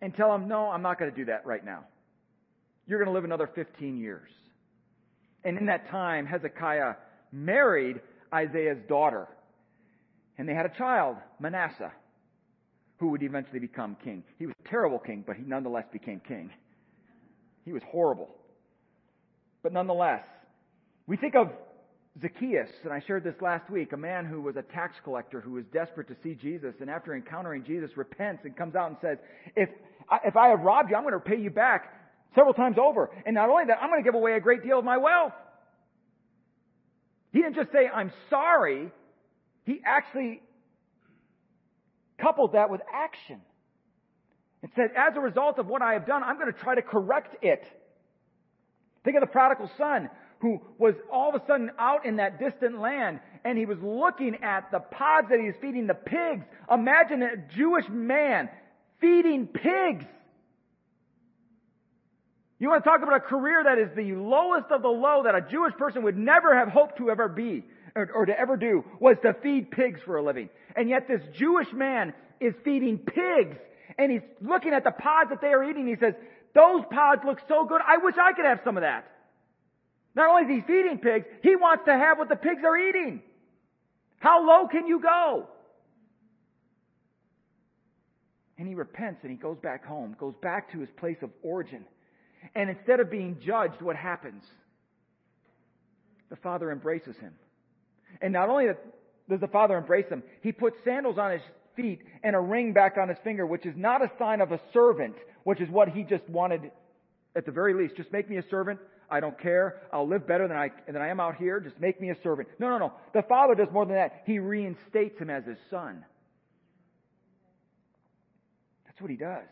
and 0.00 0.16
tell 0.16 0.34
him, 0.34 0.48
no, 0.48 0.70
I'm 0.70 0.80
not 0.80 0.98
going 0.98 1.10
to 1.10 1.16
do 1.16 1.26
that 1.26 1.44
right 1.44 1.62
now. 1.62 1.84
You're 2.86 2.98
going 2.98 3.10
to 3.10 3.14
live 3.14 3.24
another 3.24 3.50
15 3.54 3.98
years. 3.98 4.30
And 5.44 5.58
in 5.58 5.66
that 5.66 5.90
time, 5.90 6.26
Hezekiah 6.26 6.94
married 7.32 8.00
Isaiah's 8.32 8.78
daughter. 8.88 9.28
And 10.38 10.48
they 10.48 10.54
had 10.54 10.66
a 10.66 10.76
child, 10.76 11.16
Manasseh 11.38 11.92
who 12.98 13.08
would 13.08 13.22
eventually 13.22 13.58
become 13.58 13.96
king. 14.04 14.22
He 14.38 14.46
was 14.46 14.54
a 14.64 14.68
terrible 14.68 14.98
king, 14.98 15.24
but 15.26 15.36
he 15.36 15.42
nonetheless 15.42 15.84
became 15.92 16.20
king. 16.26 16.50
He 17.64 17.72
was 17.72 17.82
horrible. 17.90 18.28
But 19.62 19.72
nonetheless, 19.72 20.24
we 21.06 21.16
think 21.16 21.34
of 21.34 21.48
Zacchaeus, 22.20 22.70
and 22.84 22.92
I 22.92 23.02
shared 23.06 23.24
this 23.24 23.34
last 23.40 23.68
week, 23.68 23.92
a 23.92 23.96
man 23.96 24.24
who 24.24 24.40
was 24.40 24.56
a 24.56 24.62
tax 24.62 24.94
collector 25.02 25.40
who 25.40 25.52
was 25.52 25.64
desperate 25.72 26.06
to 26.08 26.16
see 26.22 26.34
Jesus, 26.34 26.74
and 26.80 26.88
after 26.88 27.14
encountering 27.14 27.64
Jesus, 27.64 27.90
repents 27.96 28.44
and 28.44 28.56
comes 28.56 28.76
out 28.76 28.88
and 28.88 28.96
says, 29.02 29.18
if 29.56 29.68
I, 30.08 30.18
if 30.24 30.36
I 30.36 30.48
have 30.48 30.60
robbed 30.60 30.90
you, 30.90 30.96
I'm 30.96 31.02
going 31.02 31.14
to 31.14 31.20
pay 31.20 31.40
you 31.40 31.50
back 31.50 31.92
several 32.34 32.54
times 32.54 32.76
over. 32.78 33.10
And 33.26 33.34
not 33.34 33.48
only 33.48 33.64
that, 33.66 33.78
I'm 33.80 33.90
going 33.90 34.02
to 34.02 34.04
give 34.04 34.14
away 34.14 34.34
a 34.34 34.40
great 34.40 34.62
deal 34.62 34.78
of 34.78 34.84
my 34.84 34.96
wealth. 34.96 35.32
He 37.32 37.40
didn't 37.40 37.56
just 37.56 37.72
say, 37.72 37.88
I'm 37.92 38.12
sorry. 38.30 38.90
He 39.64 39.80
actually 39.84 40.40
coupled 42.18 42.52
that 42.52 42.70
with 42.70 42.80
action. 42.92 43.40
and 44.62 44.70
said, 44.76 44.90
as 44.96 45.16
a 45.16 45.20
result 45.20 45.58
of 45.58 45.66
what 45.66 45.82
I 45.82 45.94
have 45.94 46.06
done, 46.06 46.22
I'm 46.22 46.38
going 46.38 46.52
to 46.52 46.58
try 46.58 46.74
to 46.74 46.82
correct 46.82 47.36
it. 47.42 47.64
Think 49.04 49.16
of 49.16 49.20
the 49.20 49.26
prodigal 49.26 49.70
son 49.76 50.08
who 50.40 50.60
was 50.78 50.94
all 51.12 51.34
of 51.34 51.40
a 51.40 51.46
sudden 51.46 51.70
out 51.78 52.06
in 52.06 52.16
that 52.16 52.38
distant 52.38 52.80
land 52.80 53.20
and 53.44 53.58
he 53.58 53.66
was 53.66 53.78
looking 53.82 54.36
at 54.42 54.70
the 54.70 54.78
pods 54.78 55.28
that 55.30 55.38
he 55.38 55.46
was 55.46 55.54
feeding 55.60 55.86
the 55.86 55.94
pigs. 55.94 56.44
Imagine 56.70 57.22
a 57.22 57.36
Jewish 57.54 57.84
man 57.90 58.48
feeding 59.00 59.46
pigs. 59.46 60.04
You 62.58 62.68
want 62.68 62.84
to 62.84 62.88
talk 62.88 63.02
about 63.02 63.16
a 63.16 63.20
career 63.20 63.64
that 63.64 63.78
is 63.78 63.88
the 63.96 64.14
lowest 64.14 64.70
of 64.70 64.82
the 64.82 64.88
low 64.88 65.22
that 65.24 65.34
a 65.34 65.40
Jewish 65.40 65.74
person 65.74 66.02
would 66.04 66.16
never 66.16 66.56
have 66.56 66.68
hoped 66.68 66.98
to 66.98 67.10
ever 67.10 67.28
be 67.28 67.64
or, 67.96 68.10
or 68.14 68.26
to 68.26 68.38
ever 68.38 68.56
do 68.56 68.84
was 69.00 69.16
to 69.22 69.34
feed 69.42 69.70
pigs 69.70 70.00
for 70.04 70.16
a 70.16 70.22
living. 70.22 70.48
And 70.76 70.88
yet 70.88 71.08
this 71.08 71.20
Jewish 71.36 71.72
man 71.72 72.14
is 72.40 72.54
feeding 72.64 72.98
pigs 72.98 73.56
and 73.98 74.10
he's 74.10 74.22
looking 74.40 74.72
at 74.72 74.84
the 74.84 74.92
pods 74.92 75.30
that 75.30 75.40
they 75.40 75.48
are 75.48 75.64
eating. 75.64 75.86
He 75.86 75.96
says, 75.96 76.14
those 76.54 76.82
pods 76.90 77.22
look 77.26 77.40
so 77.48 77.64
good. 77.64 77.80
I 77.86 77.98
wish 77.98 78.14
I 78.20 78.32
could 78.32 78.44
have 78.44 78.60
some 78.64 78.76
of 78.76 78.82
that. 78.82 79.10
Not 80.14 80.30
only 80.30 80.42
is 80.54 80.62
he 80.62 80.66
feeding 80.66 80.98
pigs, 80.98 81.26
he 81.42 81.56
wants 81.56 81.84
to 81.86 81.92
have 81.92 82.18
what 82.18 82.28
the 82.28 82.36
pigs 82.36 82.62
are 82.64 82.78
eating. 82.78 83.20
How 84.20 84.46
low 84.46 84.68
can 84.68 84.86
you 84.86 85.00
go? 85.00 85.48
And 88.56 88.68
he 88.68 88.76
repents 88.76 89.20
and 89.22 89.32
he 89.32 89.36
goes 89.36 89.58
back 89.60 89.84
home, 89.84 90.14
goes 90.18 90.34
back 90.40 90.70
to 90.72 90.78
his 90.78 90.88
place 90.96 91.18
of 91.22 91.30
origin. 91.42 91.84
And 92.54 92.70
instead 92.70 93.00
of 93.00 93.10
being 93.10 93.38
judged, 93.44 93.80
what 93.80 93.96
happens? 93.96 94.42
The 96.30 96.36
father 96.36 96.70
embraces 96.70 97.16
him. 97.16 97.32
And 98.20 98.32
not 98.32 98.48
only 98.48 98.66
does 99.28 99.40
the 99.40 99.48
father 99.48 99.76
embrace 99.76 100.08
him, 100.08 100.22
he 100.42 100.52
puts 100.52 100.76
sandals 100.84 101.18
on 101.18 101.32
his 101.32 101.42
feet 101.76 102.00
and 102.22 102.36
a 102.36 102.40
ring 102.40 102.72
back 102.72 102.96
on 103.00 103.08
his 103.08 103.18
finger, 103.24 103.46
which 103.46 103.66
is 103.66 103.74
not 103.76 104.02
a 104.02 104.10
sign 104.18 104.40
of 104.40 104.52
a 104.52 104.60
servant, 104.72 105.16
which 105.44 105.60
is 105.60 105.68
what 105.68 105.88
he 105.88 106.02
just 106.02 106.28
wanted 106.28 106.70
at 107.36 107.46
the 107.46 107.52
very 107.52 107.74
least. 107.74 107.96
Just 107.96 108.12
make 108.12 108.28
me 108.28 108.36
a 108.36 108.44
servant. 108.48 108.78
I 109.10 109.20
don't 109.20 109.38
care. 109.38 109.82
I'll 109.92 110.08
live 110.08 110.26
better 110.26 110.48
than 110.48 110.56
I, 110.56 110.70
than 110.86 110.96
I 110.96 111.08
am 111.08 111.20
out 111.20 111.36
here. 111.36 111.60
Just 111.60 111.78
make 111.78 112.00
me 112.00 112.10
a 112.10 112.16
servant. 112.22 112.48
No, 112.58 112.70
no, 112.70 112.78
no. 112.78 112.92
The 113.12 113.22
father 113.22 113.54
does 113.54 113.68
more 113.72 113.84
than 113.84 113.96
that. 113.96 114.22
He 114.26 114.38
reinstates 114.38 115.18
him 115.18 115.30
as 115.30 115.44
his 115.44 115.58
son. 115.70 116.04
That's 118.86 119.00
what 119.00 119.10
he 119.10 119.16
does. 119.16 119.42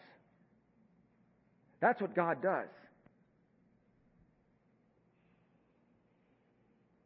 That's 1.80 2.00
what 2.00 2.14
God 2.14 2.42
does. 2.42 2.68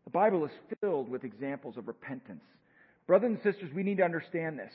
The 0.04 0.05
Bible 0.16 0.46
is 0.46 0.52
filled 0.80 1.10
with 1.10 1.24
examples 1.24 1.76
of 1.76 1.88
repentance. 1.88 2.42
Brothers 3.06 3.32
and 3.32 3.38
sisters, 3.42 3.70
we 3.74 3.82
need 3.82 3.98
to 3.98 4.02
understand 4.02 4.58
this. 4.58 4.72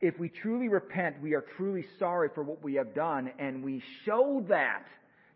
If 0.00 0.20
we 0.20 0.28
truly 0.28 0.68
repent, 0.68 1.16
we 1.20 1.34
are 1.34 1.44
truly 1.56 1.84
sorry 1.98 2.28
for 2.32 2.44
what 2.44 2.62
we 2.62 2.74
have 2.74 2.94
done, 2.94 3.32
and 3.40 3.64
we 3.64 3.82
show 4.04 4.44
that 4.48 4.84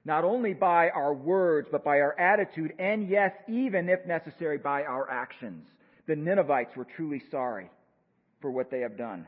not 0.05 0.23
only 0.23 0.55
by 0.55 0.90
our 0.90 1.12
words, 1.12 1.66
but 1.73 1.83
by 1.83 1.99
our 1.99 2.16
attitude, 2.21 2.73
and 2.79 3.09
yes, 3.09 3.33
even 3.49 3.88
if 3.88 4.07
necessary, 4.07 4.59
by 4.59 4.85
our 4.85 5.11
actions. 5.11 5.66
The 6.07 6.14
Ninevites 6.14 6.77
were 6.77 6.87
truly 6.94 7.21
sorry 7.29 7.68
for 8.40 8.53
what 8.53 8.71
they 8.71 8.83
have 8.83 8.97
done. 8.97 9.27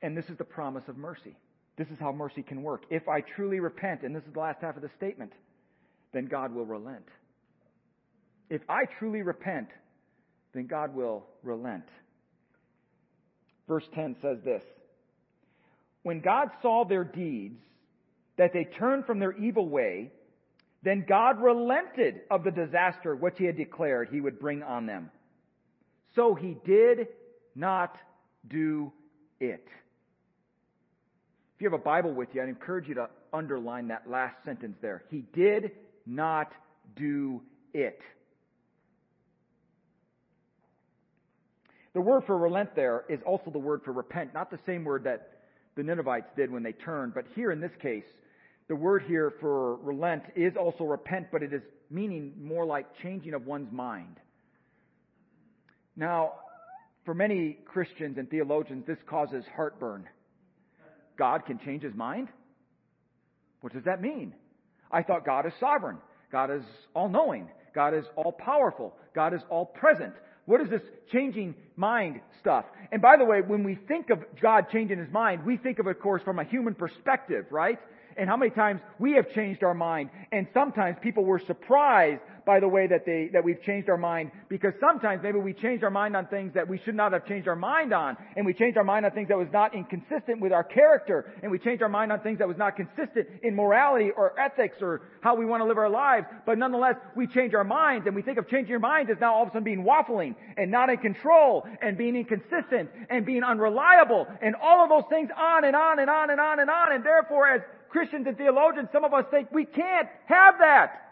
And 0.00 0.16
this 0.16 0.30
is 0.30 0.38
the 0.38 0.44
promise 0.44 0.84
of 0.88 0.96
mercy. 0.96 1.36
This 1.76 1.88
is 1.88 1.98
how 2.00 2.12
mercy 2.12 2.42
can 2.42 2.62
work. 2.62 2.84
If 2.88 3.10
I 3.10 3.20
truly 3.20 3.60
repent, 3.60 4.04
and 4.04 4.16
this 4.16 4.22
is 4.22 4.32
the 4.32 4.40
last 4.40 4.62
half 4.62 4.76
of 4.76 4.82
the 4.82 4.90
statement, 4.96 5.34
then 6.12 6.26
God 6.26 6.54
will 6.54 6.66
relent. 6.66 7.06
If 8.48 8.62
I 8.68 8.84
truly 8.98 9.22
repent, 9.22 9.68
then 10.52 10.66
God 10.66 10.94
will 10.94 11.24
relent. 11.42 11.84
Verse 13.68 13.84
10 13.94 14.16
says 14.20 14.38
this 14.44 14.62
When 16.02 16.20
God 16.20 16.48
saw 16.60 16.84
their 16.84 17.04
deeds, 17.04 17.60
that 18.36 18.52
they 18.52 18.64
turned 18.64 19.04
from 19.04 19.18
their 19.18 19.32
evil 19.32 19.68
way, 19.68 20.10
then 20.82 21.04
God 21.06 21.42
relented 21.42 22.22
of 22.30 22.42
the 22.42 22.50
disaster 22.50 23.14
which 23.14 23.34
he 23.36 23.44
had 23.44 23.56
declared 23.56 24.08
he 24.10 24.20
would 24.20 24.40
bring 24.40 24.62
on 24.62 24.86
them. 24.86 25.10
So 26.16 26.34
he 26.34 26.56
did 26.64 27.08
not 27.54 27.94
do 28.48 28.92
it. 29.40 29.66
If 31.54 31.60
you 31.60 31.70
have 31.70 31.78
a 31.78 31.82
Bible 31.82 32.14
with 32.14 32.30
you, 32.32 32.42
I'd 32.42 32.48
encourage 32.48 32.88
you 32.88 32.94
to 32.94 33.10
underline 33.32 33.88
that 33.88 34.08
last 34.08 34.36
sentence 34.44 34.76
there. 34.80 35.02
He 35.10 35.24
did 35.34 35.72
not 36.06 36.52
do 36.96 37.40
it. 37.72 38.00
The 41.92 42.00
word 42.00 42.22
for 42.26 42.38
relent 42.38 42.76
there 42.76 43.04
is 43.08 43.20
also 43.26 43.50
the 43.50 43.58
word 43.58 43.82
for 43.84 43.92
repent, 43.92 44.32
not 44.32 44.50
the 44.50 44.60
same 44.64 44.84
word 44.84 45.04
that 45.04 45.40
the 45.76 45.82
Ninevites 45.82 46.28
did 46.36 46.50
when 46.50 46.62
they 46.62 46.72
turned, 46.72 47.14
but 47.14 47.24
here 47.34 47.50
in 47.50 47.60
this 47.60 47.72
case, 47.82 48.04
the 48.68 48.76
word 48.76 49.02
here 49.08 49.34
for 49.40 49.76
relent 49.76 50.22
is 50.36 50.52
also 50.56 50.84
repent, 50.84 51.26
but 51.32 51.42
it 51.42 51.52
is 51.52 51.62
meaning 51.90 52.32
more 52.40 52.64
like 52.64 52.86
changing 53.02 53.34
of 53.34 53.46
one's 53.46 53.72
mind. 53.72 54.16
Now, 55.96 56.34
for 57.04 57.14
many 57.14 57.58
Christians 57.64 58.18
and 58.18 58.30
theologians, 58.30 58.86
this 58.86 58.98
causes 59.08 59.44
heartburn. 59.56 60.08
God 61.18 61.44
can 61.46 61.58
change 61.58 61.82
his 61.82 61.94
mind? 61.94 62.28
What 63.60 63.72
does 63.72 63.84
that 63.84 64.00
mean? 64.00 64.32
I 64.90 65.02
thought 65.02 65.24
God 65.24 65.46
is 65.46 65.52
sovereign. 65.60 65.98
God 66.32 66.50
is 66.50 66.62
all 66.94 67.08
knowing. 67.08 67.48
God 67.74 67.94
is 67.94 68.04
all 68.16 68.32
powerful. 68.32 68.94
God 69.14 69.34
is 69.34 69.40
all 69.48 69.66
present. 69.66 70.14
What 70.46 70.60
is 70.60 70.68
this 70.68 70.82
changing 71.12 71.54
mind 71.76 72.20
stuff? 72.40 72.64
And 72.90 73.00
by 73.00 73.16
the 73.16 73.24
way, 73.24 73.40
when 73.40 73.62
we 73.62 73.76
think 73.76 74.10
of 74.10 74.24
God 74.40 74.66
changing 74.72 74.98
his 74.98 75.10
mind, 75.10 75.44
we 75.44 75.56
think 75.56 75.78
of 75.78 75.86
it, 75.86 75.90
of 75.90 76.00
course, 76.00 76.22
from 76.22 76.38
a 76.38 76.44
human 76.44 76.74
perspective, 76.74 77.46
right? 77.50 77.78
And 78.16 78.28
how 78.28 78.36
many 78.36 78.50
times 78.50 78.80
we 78.98 79.12
have 79.12 79.30
changed 79.32 79.62
our 79.62 79.74
mind, 79.74 80.10
and 80.32 80.48
sometimes 80.52 80.96
people 81.00 81.24
were 81.24 81.38
surprised 81.38 82.20
by 82.44 82.60
the 82.60 82.68
way 82.68 82.86
that 82.86 83.04
they, 83.06 83.30
that 83.32 83.44
we've 83.44 83.62
changed 83.62 83.88
our 83.88 83.96
mind 83.96 84.30
because 84.48 84.72
sometimes 84.80 85.22
maybe 85.22 85.38
we 85.38 85.52
changed 85.52 85.84
our 85.84 85.90
mind 85.90 86.16
on 86.16 86.26
things 86.26 86.52
that 86.54 86.68
we 86.68 86.80
should 86.84 86.94
not 86.94 87.12
have 87.12 87.26
changed 87.26 87.48
our 87.48 87.56
mind 87.56 87.92
on 87.92 88.16
and 88.36 88.44
we 88.44 88.54
changed 88.54 88.76
our 88.76 88.84
mind 88.84 89.04
on 89.04 89.12
things 89.12 89.28
that 89.28 89.38
was 89.38 89.48
not 89.52 89.74
inconsistent 89.74 90.40
with 90.40 90.52
our 90.52 90.64
character 90.64 91.32
and 91.42 91.50
we 91.50 91.58
changed 91.58 91.82
our 91.82 91.88
mind 91.88 92.12
on 92.12 92.20
things 92.20 92.38
that 92.38 92.48
was 92.48 92.56
not 92.56 92.76
consistent 92.76 93.26
in 93.42 93.54
morality 93.54 94.10
or 94.16 94.38
ethics 94.38 94.76
or 94.80 95.02
how 95.20 95.34
we 95.34 95.44
want 95.44 95.60
to 95.60 95.66
live 95.66 95.78
our 95.78 95.90
lives. 95.90 96.26
But 96.46 96.58
nonetheless, 96.58 96.96
we 97.16 97.26
change 97.26 97.54
our 97.54 97.64
minds 97.64 98.06
and 98.06 98.16
we 98.16 98.22
think 98.22 98.38
of 98.38 98.48
changing 98.48 98.70
your 98.70 98.80
mind 98.80 99.10
as 99.10 99.16
now 99.20 99.34
all 99.34 99.42
of 99.42 99.48
a 99.48 99.50
sudden 99.52 99.64
being 99.64 99.84
waffling 99.84 100.34
and 100.56 100.70
not 100.70 100.90
in 100.90 100.98
control 100.98 101.66
and 101.82 101.96
being 101.96 102.16
inconsistent 102.16 102.90
and 103.08 103.26
being 103.26 103.42
unreliable 103.42 104.26
and 104.42 104.54
all 104.62 104.82
of 104.82 104.88
those 104.88 105.08
things 105.10 105.30
on 105.36 105.64
and 105.64 105.76
on 105.76 105.98
and 105.98 106.10
on 106.10 106.30
and 106.30 106.40
on 106.40 106.60
and 106.60 106.70
on. 106.70 106.92
And 106.92 107.04
therefore, 107.04 107.48
as 107.48 107.60
Christians 107.90 108.26
and 108.26 108.36
theologians, 108.36 108.88
some 108.92 109.04
of 109.04 109.12
us 109.12 109.24
think 109.30 109.50
we 109.52 109.64
can't 109.64 110.08
have 110.26 110.54
that. 110.60 111.09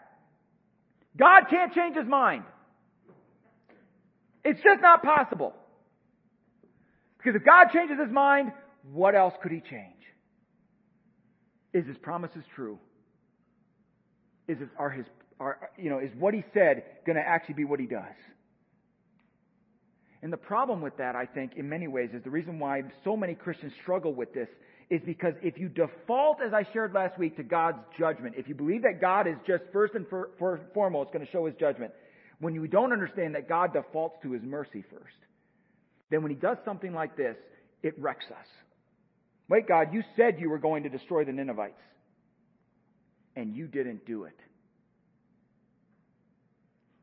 God 1.19 1.43
can't 1.49 1.73
change 1.73 1.97
his 1.97 2.07
mind. 2.07 2.43
It's 4.45 4.61
just 4.63 4.81
not 4.81 5.03
possible. 5.03 5.53
Because 7.17 7.35
if 7.35 7.45
God 7.45 7.67
changes 7.73 7.97
his 7.99 8.11
mind, 8.11 8.53
what 8.91 9.13
else 9.13 9.33
could 9.43 9.51
he 9.51 9.59
change? 9.59 9.99
Is 11.73 11.85
his 11.85 11.97
promises 11.97 12.43
true? 12.55 12.79
Is 14.47 14.57
it, 14.61 14.69
are 14.77 14.89
his, 14.89 15.05
are, 15.39 15.69
you 15.77 15.89
know, 15.89 15.99
is 15.99 16.09
what 16.17 16.33
he 16.33 16.43
said 16.53 16.83
going 17.05 17.17
to 17.17 17.21
actually 17.21 17.55
be 17.55 17.65
what 17.65 17.79
he 17.79 17.85
does? 17.85 18.15
And 20.21 20.33
the 20.33 20.37
problem 20.37 20.81
with 20.81 20.97
that, 20.97 21.15
I 21.15 21.25
think, 21.25 21.53
in 21.55 21.69
many 21.69 21.87
ways, 21.87 22.09
is 22.13 22.23
the 22.23 22.29
reason 22.29 22.59
why 22.59 22.83
so 23.03 23.15
many 23.15 23.35
Christians 23.35 23.73
struggle 23.81 24.13
with 24.13 24.33
this 24.33 24.49
is 24.89 25.01
because 25.05 25.33
if 25.43 25.57
you 25.57 25.69
default, 25.69 26.41
as 26.45 26.53
I 26.53 26.65
shared 26.73 26.93
last 26.93 27.17
week, 27.19 27.37
to 27.37 27.43
God's 27.43 27.77
judgment, 27.97 28.35
if 28.37 28.47
you 28.47 28.55
believe 28.55 28.81
that 28.81 28.99
God 28.99 29.27
is 29.27 29.35
just 29.45 29.63
first 29.71 29.93
and 29.93 30.07
for, 30.07 30.31
for, 30.39 30.59
foremost 30.73 31.13
going 31.13 31.23
to 31.25 31.31
show 31.31 31.45
his 31.45 31.55
judgment, 31.59 31.91
when 32.39 32.55
you 32.55 32.67
don't 32.67 32.91
understand 32.91 33.35
that 33.35 33.47
God 33.47 33.73
defaults 33.73 34.17
to 34.23 34.31
his 34.31 34.41
mercy 34.41 34.83
first, 34.89 35.15
then 36.09 36.23
when 36.23 36.31
he 36.31 36.37
does 36.37 36.57
something 36.65 36.93
like 36.93 37.15
this, 37.15 37.35
it 37.83 37.93
wrecks 37.99 38.25
us. 38.31 38.45
Wait, 39.47 39.67
God, 39.67 39.93
you 39.93 40.03
said 40.15 40.39
you 40.39 40.49
were 40.49 40.57
going 40.57 40.83
to 40.83 40.89
destroy 40.89 41.23
the 41.23 41.31
Ninevites, 41.31 41.81
and 43.35 43.55
you 43.55 43.67
didn't 43.67 44.05
do 44.05 44.23
it. 44.23 44.35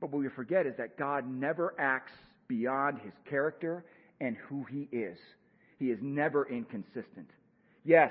But 0.01 0.11
what 0.11 0.20
we 0.20 0.29
forget 0.31 0.66
is 0.66 0.75
that 0.79 0.99
God 0.99 1.29
never 1.29 1.75
acts 1.79 2.12
beyond 2.49 2.99
his 2.99 3.12
character 3.29 3.85
and 4.20 4.37
who 4.49 4.64
he 4.64 4.88
is. 4.92 5.18
He 5.79 5.87
is 5.87 5.99
never 6.03 6.49
inconsistent. 6.49 7.31
Yes, 7.87 8.11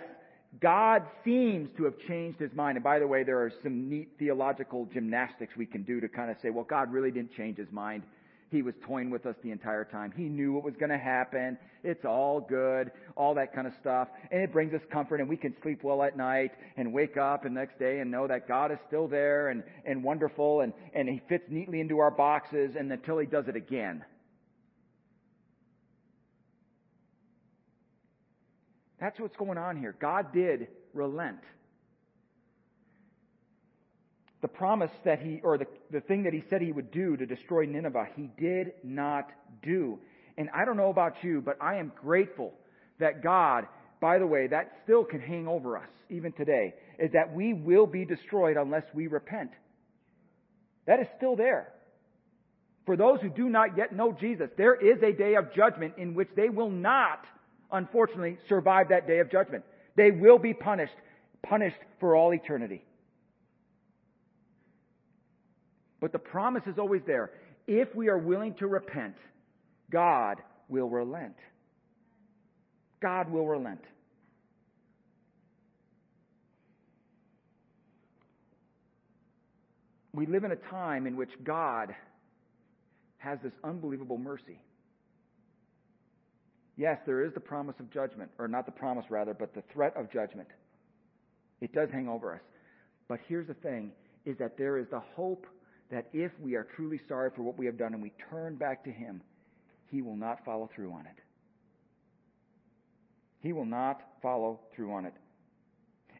God 0.61 1.03
seems 1.25 1.69
to 1.77 1.83
have 1.83 1.95
changed 2.07 2.39
his 2.39 2.53
mind. 2.53 2.77
And 2.77 2.83
by 2.83 2.97
the 2.97 3.07
way, 3.07 3.23
there 3.23 3.39
are 3.39 3.51
some 3.61 3.89
neat 3.89 4.09
theological 4.17 4.87
gymnastics 4.93 5.53
we 5.57 5.65
can 5.65 5.83
do 5.83 5.99
to 5.99 6.07
kind 6.07 6.31
of 6.31 6.37
say, 6.41 6.49
well, 6.49 6.63
God 6.63 6.91
really 6.91 7.11
didn't 7.11 7.33
change 7.35 7.57
his 7.57 7.71
mind. 7.71 8.03
He 8.51 8.61
was 8.61 8.73
toying 8.85 9.09
with 9.09 9.25
us 9.25 9.35
the 9.43 9.51
entire 9.51 9.83
time. 9.83 10.13
He 10.15 10.23
knew 10.23 10.53
what 10.53 10.63
was 10.63 10.75
going 10.79 10.91
to 10.91 10.97
happen. 10.97 11.57
It's 11.83 12.05
all 12.05 12.39
good, 12.39 12.91
all 13.17 13.33
that 13.35 13.53
kind 13.53 13.67
of 13.67 13.73
stuff. 13.81 14.07
And 14.31 14.41
it 14.41 14.53
brings 14.53 14.73
us 14.73 14.81
comfort 14.93 15.19
and 15.19 15.27
we 15.27 15.35
can 15.35 15.53
sleep 15.61 15.83
well 15.83 16.01
at 16.03 16.15
night 16.15 16.51
and 16.77 16.93
wake 16.93 17.17
up 17.17 17.43
the 17.43 17.49
next 17.49 17.77
day 17.77 17.99
and 17.99 18.09
know 18.09 18.27
that 18.27 18.47
God 18.47 18.71
is 18.71 18.77
still 18.87 19.09
there 19.09 19.49
and, 19.49 19.61
and 19.83 20.01
wonderful 20.01 20.61
and, 20.61 20.71
and 20.93 21.09
he 21.09 21.21
fits 21.27 21.43
neatly 21.49 21.81
into 21.81 21.99
our 21.99 22.11
boxes 22.11 22.75
and 22.79 22.89
until 22.89 23.17
he 23.17 23.25
does 23.25 23.45
it 23.49 23.57
again. 23.57 24.05
That's 28.99 29.19
what's 29.19 29.35
going 29.35 29.57
on 29.57 29.77
here. 29.77 29.95
God 29.99 30.33
did 30.33 30.67
relent. 30.93 31.39
The 34.41 34.47
promise 34.47 34.91
that 35.05 35.19
he, 35.19 35.41
or 35.43 35.57
the, 35.57 35.65
the 35.91 36.01
thing 36.01 36.23
that 36.23 36.33
he 36.33 36.43
said 36.49 36.61
he 36.61 36.71
would 36.71 36.91
do 36.91 37.17
to 37.17 37.25
destroy 37.25 37.65
Nineveh, 37.65 38.07
he 38.15 38.29
did 38.39 38.73
not 38.83 39.29
do. 39.63 39.99
And 40.37 40.49
I 40.53 40.65
don't 40.65 40.77
know 40.77 40.89
about 40.89 41.15
you, 41.23 41.41
but 41.41 41.57
I 41.61 41.75
am 41.75 41.91
grateful 42.01 42.53
that 42.99 43.23
God, 43.23 43.65
by 43.99 44.19
the 44.19 44.27
way, 44.27 44.47
that 44.47 44.71
still 44.83 45.03
can 45.03 45.19
hang 45.19 45.47
over 45.47 45.77
us 45.77 45.89
even 46.09 46.31
today, 46.33 46.75
is 46.99 47.11
that 47.13 47.33
we 47.33 47.53
will 47.53 47.87
be 47.87 48.05
destroyed 48.05 48.57
unless 48.57 48.83
we 48.93 49.07
repent. 49.07 49.51
That 50.85 50.99
is 50.99 51.07
still 51.17 51.35
there. 51.35 51.73
For 52.85 52.95
those 52.95 53.19
who 53.21 53.29
do 53.29 53.49
not 53.49 53.77
yet 53.77 53.95
know 53.95 54.15
Jesus, 54.19 54.49
there 54.57 54.75
is 54.75 55.01
a 55.01 55.11
day 55.11 55.35
of 55.35 55.53
judgment 55.55 55.95
in 55.97 56.13
which 56.13 56.29
they 56.35 56.49
will 56.49 56.69
not, 56.69 57.25
unfortunately, 57.71 58.37
survive 58.47 58.89
that 58.89 59.07
day 59.07 59.19
of 59.19 59.31
judgment. 59.31 59.63
They 59.95 60.11
will 60.11 60.37
be 60.37 60.53
punished, 60.53 60.95
punished 61.43 61.77
for 61.99 62.15
all 62.15 62.33
eternity. 62.33 62.83
But 66.01 66.11
the 66.11 66.19
promise 66.19 66.63
is 66.67 66.77
always 66.77 67.01
there. 67.07 67.31
If 67.67 67.95
we 67.95 68.09
are 68.09 68.17
willing 68.17 68.53
to 68.55 68.67
repent, 68.67 69.15
God 69.91 70.37
will 70.69 70.89
relent. 70.89 71.35
God 73.01 73.31
will 73.31 73.47
relent. 73.47 73.81
We 80.13 80.25
live 80.25 80.43
in 80.43 80.51
a 80.51 80.55
time 80.55 81.07
in 81.07 81.17
which 81.17 81.31
God 81.43 81.93
has 83.17 83.39
this 83.43 83.53
unbelievable 83.63 84.17
mercy. 84.17 84.59
Yes, 86.77 86.99
there 87.05 87.23
is 87.23 87.33
the 87.33 87.39
promise 87.39 87.75
of 87.79 87.91
judgment, 87.91 88.29
or 88.37 88.47
not 88.47 88.65
the 88.65 88.71
promise 88.71 89.05
rather, 89.09 89.33
but 89.33 89.53
the 89.53 89.63
threat 89.73 89.95
of 89.95 90.11
judgment. 90.11 90.49
It 91.61 91.73
does 91.73 91.89
hang 91.91 92.09
over 92.09 92.33
us. 92.33 92.41
But 93.07 93.19
here's 93.27 93.47
the 93.47 93.53
thing 93.55 93.91
is 94.25 94.37
that 94.39 94.57
there 94.57 94.77
is 94.77 94.87
the 94.91 95.01
hope 95.15 95.45
that 95.91 96.07
if 96.13 96.31
we 96.41 96.55
are 96.55 96.67
truly 96.75 96.99
sorry 97.07 97.29
for 97.35 97.43
what 97.43 97.57
we 97.57 97.65
have 97.65 97.77
done 97.77 97.93
and 97.93 98.01
we 98.01 98.11
turn 98.29 98.55
back 98.55 98.83
to 98.83 98.91
Him, 98.91 99.21
He 99.91 100.01
will 100.01 100.15
not 100.15 100.43
follow 100.43 100.69
through 100.75 100.91
on 100.91 101.05
it. 101.05 101.19
He 103.41 103.53
will 103.53 103.65
not 103.65 104.01
follow 104.21 104.59
through 104.75 104.91
on 104.91 105.05
it. 105.05 105.13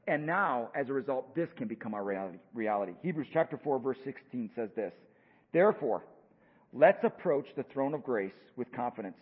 And 0.08 0.26
now, 0.26 0.70
as 0.76 0.88
a 0.88 0.94
result, 0.94 1.36
this 1.36 1.50
can 1.58 1.68
become 1.68 1.96
our 1.96 2.30
reality. 2.54 2.94
Hebrews 3.02 3.28
chapter 3.34 3.60
4, 3.64 3.80
verse 3.80 3.98
16 4.06 4.52
says 4.56 4.70
this 4.76 4.94
Therefore, 5.52 6.04
let's 6.72 7.04
approach 7.04 7.48
the 7.58 7.66
throne 7.74 7.96
of 7.96 8.04
grace 8.04 8.32
with 8.56 8.72
confidence 8.74 9.18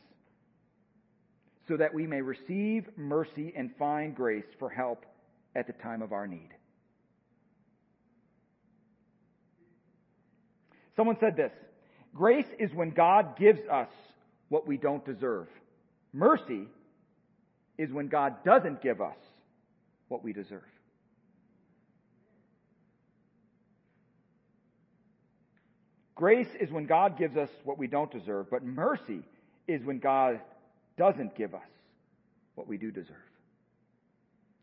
so 1.67 1.77
that 1.77 1.93
we 1.93 2.07
may 2.07 2.21
receive 2.21 2.87
mercy 2.97 3.53
and 3.55 3.71
find 3.77 4.15
grace 4.15 4.45
for 4.59 4.69
help 4.69 5.05
at 5.55 5.67
the 5.67 5.73
time 5.73 6.01
of 6.01 6.11
our 6.11 6.27
need. 6.27 6.49
Someone 10.95 11.17
said 11.19 11.35
this 11.35 11.51
Grace 12.13 12.47
is 12.59 12.73
when 12.73 12.91
God 12.91 13.37
gives 13.37 13.61
us 13.71 13.89
what 14.49 14.67
we 14.67 14.77
don't 14.77 15.05
deserve. 15.05 15.47
Mercy 16.11 16.67
is 17.77 17.91
when 17.91 18.07
God 18.07 18.43
doesn't 18.43 18.81
give 18.81 19.01
us 19.01 19.17
what 20.07 20.23
we 20.23 20.31
deserve. 20.31 20.61
Grace 26.15 26.47
is 26.59 26.69
when 26.69 26.85
God 26.85 27.17
gives 27.17 27.35
us 27.35 27.49
what 27.63 27.79
we 27.79 27.87
don't 27.87 28.11
deserve, 28.11 28.51
but 28.51 28.63
mercy 28.63 29.23
is 29.67 29.83
when 29.83 29.97
God 29.97 30.39
doesn't 30.97 31.35
give 31.35 31.53
us 31.53 31.61
what 32.55 32.67
we 32.67 32.77
do 32.77 32.91
deserve. 32.91 33.15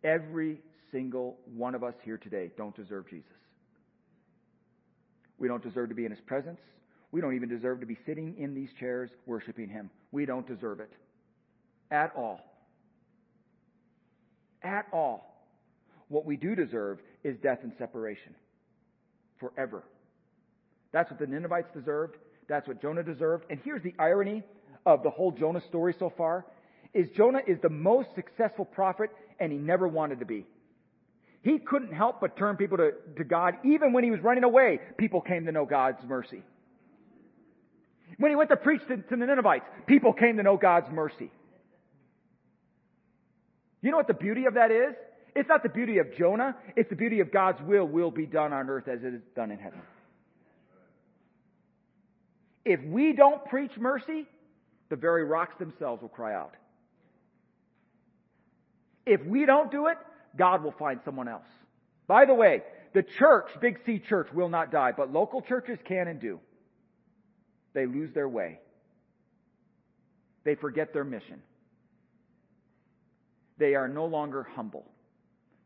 Every 0.05 0.61
single 0.93 1.37
one 1.55 1.75
of 1.75 1.85
us 1.85 1.95
here 2.05 2.17
today 2.17 2.51
don't 2.57 2.75
deserve 2.75 3.09
Jesus. 3.09 3.31
We 5.39 5.49
don't 5.49 5.63
deserve 5.63 5.89
to 5.89 5.95
be 5.95 6.05
in 6.05 6.11
his 6.11 6.21
presence. 6.21 6.61
We 7.13 7.21
don't 7.21 7.35
even 7.35 7.49
deserve 7.49 7.81
to 7.81 7.87
be 7.87 7.99
sitting 8.07 8.37
in 8.39 8.55
these 8.55 8.69
chairs 8.79 9.11
worshiping 9.27 9.69
him. 9.69 9.91
We 10.13 10.27
don't 10.27 10.47
deserve 10.47 10.81
it. 10.81 10.93
At 11.91 12.13
all. 12.17 12.41
At 14.63 14.87
all. 14.93 15.45
What 16.09 16.25
we 16.25 16.37
do 16.37 16.55
deserve 16.55 17.01
is 17.25 17.37
death 17.43 17.61
and 17.63 17.73
separation. 17.79 18.35
Forever. 19.39 19.83
That's 20.93 21.11
what 21.11 21.19
the 21.19 21.27
Ninevites 21.27 21.73
deserved. 21.75 22.17
That's 22.49 22.69
what 22.69 22.83
Jonah 22.83 23.03
deserved. 23.03 23.45
And 23.51 23.61
here's 23.65 23.83
the 23.83 23.95
irony 23.99 24.43
of 24.87 25.03
the 25.03 25.11
whole 25.11 25.33
Jonah 25.33 25.63
story 25.69 25.95
so 25.99 26.13
far 26.17 26.47
is 26.93 27.09
Jonah 27.17 27.41
is 27.47 27.59
the 27.63 27.69
most 27.69 28.09
successful 28.15 28.65
prophet 28.65 29.11
and 29.39 29.53
he 29.53 29.59
never 29.59 29.87
wanted 29.87 30.21
to 30.21 30.27
be. 30.27 30.47
He 31.43 31.59
couldn't 31.59 31.93
help 31.93 32.21
but 32.21 32.37
turn 32.37 32.57
people 32.57 32.77
to, 32.79 32.93
to 33.17 33.25
God. 33.25 33.55
Even 33.65 33.93
when 33.93 34.05
he 34.05 34.11
was 34.11 34.21
running 34.21 34.45
away, 34.45 34.81
people 34.99 35.21
came 35.21 35.47
to 35.47 35.53
know 35.53 35.65
God's 35.65 36.03
mercy. 36.07 36.43
When 38.19 38.31
he 38.31 38.37
went 38.37 38.51
to 38.51 38.57
preach 38.57 38.83
to, 38.89 38.97
to 38.97 39.17
the 39.17 39.17
Ninevites, 39.17 39.65
people 39.87 40.13
came 40.13 40.37
to 40.37 40.43
know 40.43 40.57
God's 40.57 40.91
mercy. 40.93 41.31
You 43.81 43.91
know 43.91 43.97
what 43.97 44.09
the 44.09 44.15
beauty 44.15 44.45
of 44.45 44.55
that 44.55 44.71
is? 44.71 44.95
It's 45.35 45.49
not 45.49 45.63
the 45.63 45.69
beauty 45.69 45.99
of 45.99 46.15
Jonah, 46.19 46.57
it's 46.77 46.91
the 46.91 46.97
beauty 46.97 47.21
of 47.21 47.33
God's 47.33 47.61
will 47.63 47.87
will 47.87 48.11
be 48.11 48.27
done 48.27 48.53
on 48.53 48.69
earth 48.69 48.89
as 48.89 49.03
it 49.03 49.15
is 49.15 49.23
done 49.37 49.51
in 49.51 49.59
heaven. 49.59 49.81
If 52.65 52.81
we 52.85 53.13
don't 53.13 53.45
preach 53.47 53.73
mercy, 53.79 54.27
the 54.91 54.97
very 54.97 55.25
rocks 55.25 55.55
themselves 55.59 56.03
will 56.03 56.09
cry 56.09 56.35
out. 56.35 56.55
If 59.07 59.25
we 59.25 59.47
don't 59.47 59.71
do 59.71 59.87
it, 59.87 59.97
God 60.37 60.63
will 60.63 60.75
find 60.79 61.01
someone 61.05 61.29
else. 61.29 61.47
By 62.07 62.27
the 62.27 62.35
way, 62.35 62.63
the 62.93 63.05
church, 63.19 63.49
Big 63.61 63.79
C 63.87 64.03
church, 64.09 64.29
will 64.35 64.49
not 64.49 64.71
die, 64.71 64.93
but 64.97 65.13
local 65.13 65.41
churches 65.43 65.79
can 65.87 66.09
and 66.09 66.21
do. 66.21 66.41
They 67.73 67.87
lose 67.87 68.13
their 68.13 68.29
way. 68.29 68.59
They 70.45 70.57
forget 70.57 70.93
their 70.93 71.05
mission. 71.05 71.41
They 73.59 73.75
are 73.75 73.89
no 73.89 74.07
longer 74.07 74.47
humble. 74.57 74.85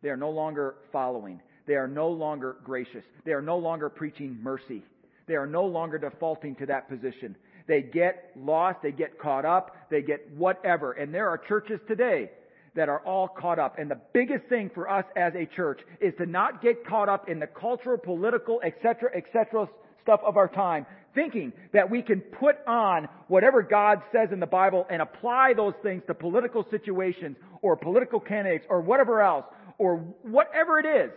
They 0.03 0.11
are 0.11 0.17
no 0.17 0.31
longer 0.31 0.75
following. 0.93 1.41
They 1.67 1.75
are 1.75 1.89
no 1.89 2.09
longer 2.09 2.57
gracious. 2.63 3.05
They 3.25 3.33
are 3.33 3.41
no 3.41 3.57
longer 3.57 3.89
preaching 3.89 4.39
mercy. 4.43 4.83
They 5.27 5.35
are 5.35 5.47
no 5.47 5.65
longer 5.65 5.97
defaulting 5.97 6.57
to 6.57 6.67
that 6.67 6.89
position. 6.89 7.37
They 7.67 7.83
get 7.83 8.33
lost, 8.37 8.83
they 8.83 8.93
get 8.93 9.19
caught 9.19 9.45
up, 9.45 9.77
they 9.91 10.03
get 10.03 10.31
whatever. 10.37 10.93
And 10.93 11.15
there 11.15 11.29
are 11.29 11.39
churches 11.39 11.81
today 11.89 12.31
that 12.75 12.89
are 12.89 13.01
all 13.01 13.29
caught 13.29 13.59
up. 13.59 13.79
And 13.79 13.91
the 13.91 14.01
biggest 14.13 14.47
thing 14.49 14.71
for 14.75 14.91
us 14.91 15.05
as 15.17 15.33
a 15.35 15.47
church 15.47 15.81
is 16.01 16.13
to 16.19 16.27
not 16.27 16.63
get 16.63 16.87
caught 16.87 17.09
up 17.09 17.29
in 17.29 17.39
the 17.39 17.47
cultural, 17.47 17.97
political, 17.97 18.61
etc., 18.63 19.11
etc. 19.17 19.69
stuff 20.03 20.21
of 20.27 20.37
our 20.37 20.49
time, 20.49 20.85
thinking 21.15 21.53
that 21.73 21.89
we 21.89 22.03
can 22.03 22.21
put 22.21 22.57
on 22.67 23.09
whatever 23.29 23.63
God 23.63 24.03
says 24.13 24.29
in 24.33 24.41
the 24.41 24.47
Bible 24.47 24.87
and 24.91 25.01
apply 25.01 25.55
those 25.57 25.75
things 25.83 26.03
to 26.09 26.15
political 26.15 26.67
situations 26.71 27.37
or 27.63 27.77
political 27.77 28.21
candidates 28.21 28.67
or 28.69 28.81
whatever 28.81 29.23
else 29.23 29.47
or 29.79 29.97
whatever 30.23 30.79
it 30.79 30.87
is. 30.87 31.11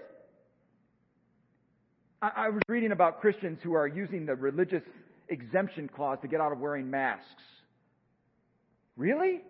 I, 2.22 2.32
I 2.36 2.50
was 2.50 2.62
reading 2.68 2.92
about 2.92 3.20
Christians 3.20 3.60
who 3.64 3.74
are 3.74 3.88
using 3.88 4.26
the 4.26 4.36
religious 4.36 4.84
exemption 5.30 5.90
clause 5.94 6.18
to 6.22 6.28
get 6.28 6.42
out 6.42 6.52
of 6.52 6.60
wearing 6.60 6.90
masks. 6.90 7.24
Really? 8.96 9.42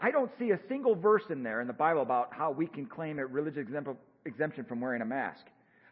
I 0.00 0.10
don't 0.10 0.30
see 0.38 0.50
a 0.50 0.58
single 0.68 0.96
verse 0.96 1.22
in 1.30 1.42
there 1.44 1.60
in 1.60 1.68
the 1.68 1.72
Bible 1.72 2.02
about 2.02 2.30
how 2.32 2.50
we 2.50 2.66
can 2.66 2.86
claim 2.86 3.18
a 3.20 3.26
religious 3.26 3.66
exemption 4.24 4.64
from 4.64 4.80
wearing 4.80 5.00
a 5.00 5.06
mask. 5.06 5.42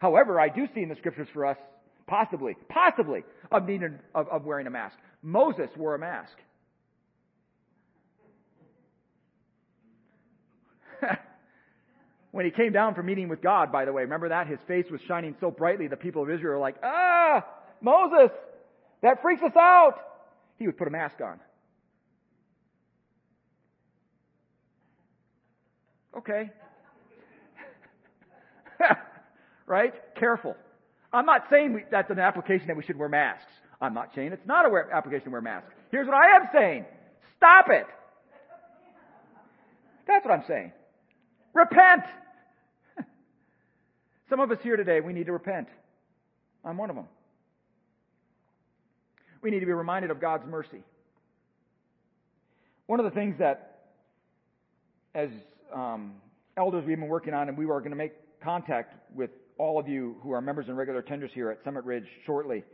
However, 0.00 0.40
I 0.40 0.48
do 0.48 0.66
see 0.74 0.82
in 0.82 0.88
the 0.88 0.96
scriptures 0.96 1.28
for 1.32 1.46
us, 1.46 1.56
possibly, 2.08 2.56
possibly, 2.68 3.22
of 3.52 3.66
needing 3.66 4.00
of, 4.14 4.26
of 4.28 4.44
wearing 4.44 4.66
a 4.66 4.70
mask. 4.70 4.96
Moses 5.22 5.68
wore 5.76 5.94
a 5.94 5.98
mask. 5.98 6.32
when 12.32 12.44
he 12.44 12.51
came 12.51 12.72
down 12.72 12.94
from 12.94 13.07
meeting 13.07 13.28
with 13.28 13.40
God, 13.42 13.70
by 13.70 13.84
the 13.84 13.92
way, 13.92 14.03
remember 14.03 14.30
that? 14.30 14.48
His 14.48 14.59
face 14.66 14.86
was 14.90 15.01
shining 15.07 15.36
so 15.40 15.51
brightly, 15.53 15.86
the 15.86 15.96
people 15.96 16.22
of 16.22 16.30
Israel 16.30 16.55
were 16.55 16.61
like, 16.61 16.76
ah, 16.82 17.46
Moses, 17.81 18.31
that 19.03 19.22
freaks 19.22 19.43
us 19.43 19.57
out. 19.57 19.95
He 20.59 20.66
would 20.66 20.76
put 20.76 20.89
a 20.89 20.91
mask 20.91 21.20
on. 21.20 21.41
Okay. 26.16 26.51
right? 29.66 29.95
Careful. 30.16 30.57
I'm 31.12 31.26
not 31.26 31.45
saying 31.51 31.72
we, 31.72 31.85
that's 31.91 32.11
an 32.11 32.18
application 32.18 32.66
that 32.68 32.76
we 32.76 32.83
should 32.83 32.99
wear 32.99 33.09
masks. 33.09 33.51
I'm 33.81 33.95
not 33.95 34.11
saying 34.14 34.33
it's 34.33 34.47
not 34.47 34.66
an 34.66 34.72
application 34.93 35.24
to 35.26 35.31
wear 35.31 35.41
masks. 35.41 35.70
Here's 35.91 36.07
what 36.07 36.16
I 36.16 36.37
am 36.37 36.49
saying. 36.53 36.85
Stop 37.37 37.66
it. 37.70 37.87
That's 40.07 40.24
what 40.24 40.35
I'm 40.35 40.45
saying. 40.47 40.72
Repent. 41.55 42.03
Some 44.28 44.41
of 44.41 44.51
us 44.51 44.59
here 44.62 44.76
today, 44.76 45.01
we 45.01 45.12
need 45.12 45.26
to 45.26 45.33
repent. 45.33 45.68
I'm 46.64 46.76
one 46.76 46.91
of 46.91 46.97
them. 46.97 47.07
We 49.43 49.51
need 49.51 49.61
to 49.61 49.66
be 49.66 49.72
reminded 49.72 50.11
of 50.11 50.20
God's 50.20 50.47
mercy. 50.47 50.82
One 52.86 53.01
of 53.01 53.05
the 53.05 53.12
things 53.12 53.36
that, 53.38 53.84
as 55.14 55.30
um, 55.74 56.14
elders 56.57 56.84
we've 56.86 56.99
been 56.99 57.09
working 57.09 57.32
on, 57.32 57.49
and 57.49 57.57
we 57.57 57.64
are 57.64 57.80
going 57.80 57.91
to 57.91 57.97
make 57.97 58.12
contact 58.43 58.95
with 59.14 59.30
all 59.59 59.78
of 59.78 59.88
you 59.88 60.16
who 60.22 60.32
are 60.32 60.41
members 60.41 60.66
and 60.68 60.76
regular 60.76 61.03
tenders 61.03 61.30
here 61.34 61.51
at 61.51 61.59
Summit 61.64 61.84
Ridge 61.84 62.07
shortly 62.26 62.64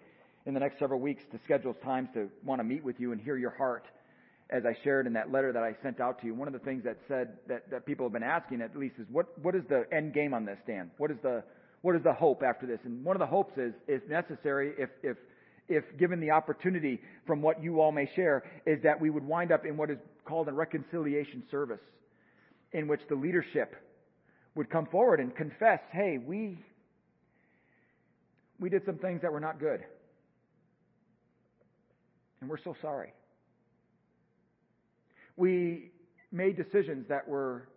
in 0.46 0.54
the 0.54 0.60
next 0.60 0.78
several 0.78 1.00
weeks 1.00 1.22
to 1.32 1.38
schedule 1.44 1.74
times 1.74 2.08
to 2.14 2.28
want 2.44 2.60
to 2.60 2.64
meet 2.64 2.82
with 2.82 2.98
you 2.98 3.12
and 3.12 3.20
hear 3.20 3.36
your 3.36 3.50
heart. 3.50 3.84
As 4.48 4.64
I 4.64 4.76
shared 4.84 5.08
in 5.08 5.12
that 5.14 5.32
letter 5.32 5.52
that 5.52 5.64
I 5.64 5.74
sent 5.82 6.00
out 6.00 6.20
to 6.20 6.26
you, 6.26 6.34
one 6.34 6.46
of 6.46 6.54
the 6.54 6.60
things 6.60 6.84
that 6.84 6.96
said 7.08 7.38
that, 7.48 7.68
that 7.70 7.84
people 7.84 8.06
have 8.06 8.12
been 8.12 8.22
asking 8.22 8.62
at 8.62 8.76
least 8.76 8.94
is 8.98 9.06
what, 9.10 9.36
what 9.42 9.56
is 9.56 9.62
the 9.68 9.84
end 9.92 10.14
game 10.14 10.32
on 10.32 10.44
this, 10.44 10.58
Dan? 10.66 10.90
What 10.98 11.10
is 11.10 11.16
the, 11.22 11.42
what 11.82 11.96
is 11.96 12.02
the 12.04 12.12
hope 12.12 12.44
after 12.44 12.64
this? 12.64 12.78
And 12.84 13.04
one 13.04 13.16
of 13.16 13.20
the 13.20 13.26
hopes 13.26 13.58
is, 13.58 13.74
if 13.88 14.08
necessary, 14.08 14.72
if, 14.78 14.90
if, 15.02 15.16
if 15.68 15.84
given 15.98 16.20
the 16.20 16.30
opportunity 16.30 17.00
from 17.26 17.42
what 17.42 17.62
you 17.62 17.80
all 17.80 17.92
may 17.92 18.08
share, 18.14 18.44
is 18.66 18.82
that 18.82 19.00
we 19.00 19.10
would 19.10 19.24
wind 19.24 19.52
up 19.52 19.64
in 19.64 19.76
what 19.76 19.90
is 19.90 19.98
called 20.24 20.48
a 20.48 20.52
reconciliation 20.52 21.42
service 21.50 21.80
in 22.72 22.88
which 22.88 23.00
the 23.08 23.14
leadership 23.14 23.74
would 24.54 24.70
come 24.70 24.86
forward 24.86 25.20
and 25.20 25.34
confess, 25.36 25.80
hey, 25.92 26.18
we, 26.18 26.58
we 28.58 28.68
did 28.68 28.84
some 28.86 28.98
things 28.98 29.22
that 29.22 29.32
were 29.32 29.40
not 29.40 29.60
good. 29.60 29.80
And 32.40 32.50
we're 32.50 32.62
so 32.62 32.74
sorry. 32.80 33.12
We 35.36 35.90
made 36.32 36.56
decisions 36.56 37.06
that 37.08 37.28
were 37.28 37.68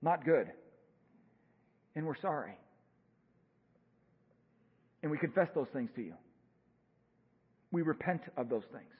not 0.00 0.24
good. 0.24 0.48
And 1.94 2.06
we're 2.06 2.20
sorry. 2.20 2.52
And 5.02 5.10
we 5.10 5.18
confess 5.18 5.48
those 5.54 5.68
things 5.72 5.90
to 5.96 6.02
you. 6.02 6.14
We 7.72 7.82
repent 7.82 8.22
of 8.36 8.48
those 8.48 8.64
things. 8.70 8.92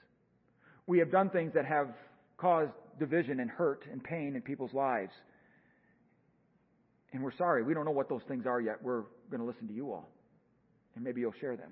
We 0.87 0.99
have 0.99 1.11
done 1.11 1.29
things 1.29 1.53
that 1.53 1.65
have 1.65 1.89
caused 2.37 2.71
division 2.99 3.39
and 3.39 3.49
hurt 3.49 3.85
and 3.91 4.03
pain 4.03 4.35
in 4.35 4.41
people's 4.41 4.73
lives. 4.73 5.13
And 7.13 7.23
we're 7.23 7.35
sorry. 7.37 7.63
We 7.63 7.73
don't 7.73 7.85
know 7.85 7.91
what 7.91 8.09
those 8.09 8.23
things 8.27 8.45
are 8.45 8.59
yet. 8.59 8.81
We're 8.81 9.03
going 9.29 9.39
to 9.39 9.45
listen 9.45 9.67
to 9.67 9.73
you 9.73 9.91
all. 9.91 10.09
And 10.95 11.03
maybe 11.03 11.21
you'll 11.21 11.33
share 11.39 11.55
them. 11.55 11.71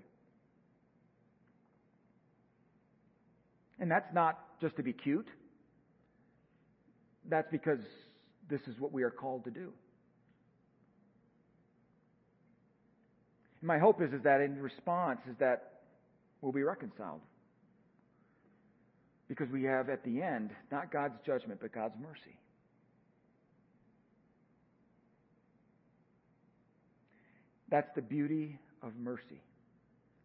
And 3.80 3.90
that's 3.90 4.14
not 4.14 4.40
just 4.62 4.76
to 4.76 4.84
be 4.84 4.94
cute. 4.94 5.28
That's 7.28 7.48
because 7.52 7.80
this 8.50 8.62
is 8.68 8.80
what 8.80 8.92
we 8.92 9.02
are 9.04 9.10
called 9.10 9.44
to 9.46 9.52
do. 9.52 9.74
And 13.60 13.68
my 13.68 13.80
hope 13.80 14.02
is, 14.02 14.14
is 14.14 14.24
that 14.24 14.42
in 14.42 14.62
response 14.62 15.20
is 15.28 15.36
that 15.40 15.71
we'll 16.42 16.52
be 16.52 16.64
reconciled. 16.64 17.22
Because 19.28 19.50
we 19.50 19.64
have 19.64 19.90
at 19.90 20.04
the 20.04 20.22
end 20.22 20.52
not 20.72 20.92
God's 20.92 21.16
judgment, 21.26 21.60
but 21.62 21.74
God's 21.74 21.96
mercy. 22.02 22.38
That's 27.70 27.90
the 27.96 28.02
beauty 28.02 28.60
of 28.84 28.92
mercy, 29.02 29.42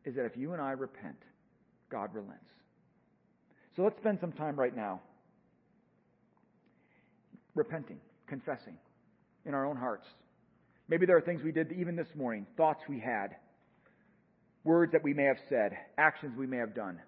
is 0.05 0.17
that 0.17 0.25
if 0.25 0.37
you 0.37 0.53
and 0.53 0.61
I 0.61 0.73
repent, 0.73 1.23
God 1.91 2.13
relents. 2.13 2.51
So 3.77 3.83
let's 3.83 3.97
spend 3.99 4.19
some 4.21 4.33
time 4.33 4.59
right 4.59 4.75
now 4.75 5.01
repenting, 7.55 7.99
confessing 8.27 8.77
in 9.45 9.55
our 9.55 9.65
own 9.65 9.77
hearts. 9.77 10.07
Maybe 10.89 11.07
there 11.07 11.17
are 11.17 11.21
things 11.21 11.43
we 11.43 11.53
did 11.53 11.73
even 11.73 11.95
this 11.95 12.09
morning, 12.17 12.47
thoughts 12.57 12.81
we 12.89 12.99
had, 12.99 13.37
words 14.67 14.93
that 14.93 15.03
we 15.03 15.15
may 15.15 15.25
have 15.25 15.39
said, 15.49 15.73
actions 15.97 16.37
we 16.37 16.47
may 16.47 16.59
have 16.59 16.75
done, 16.75 17.01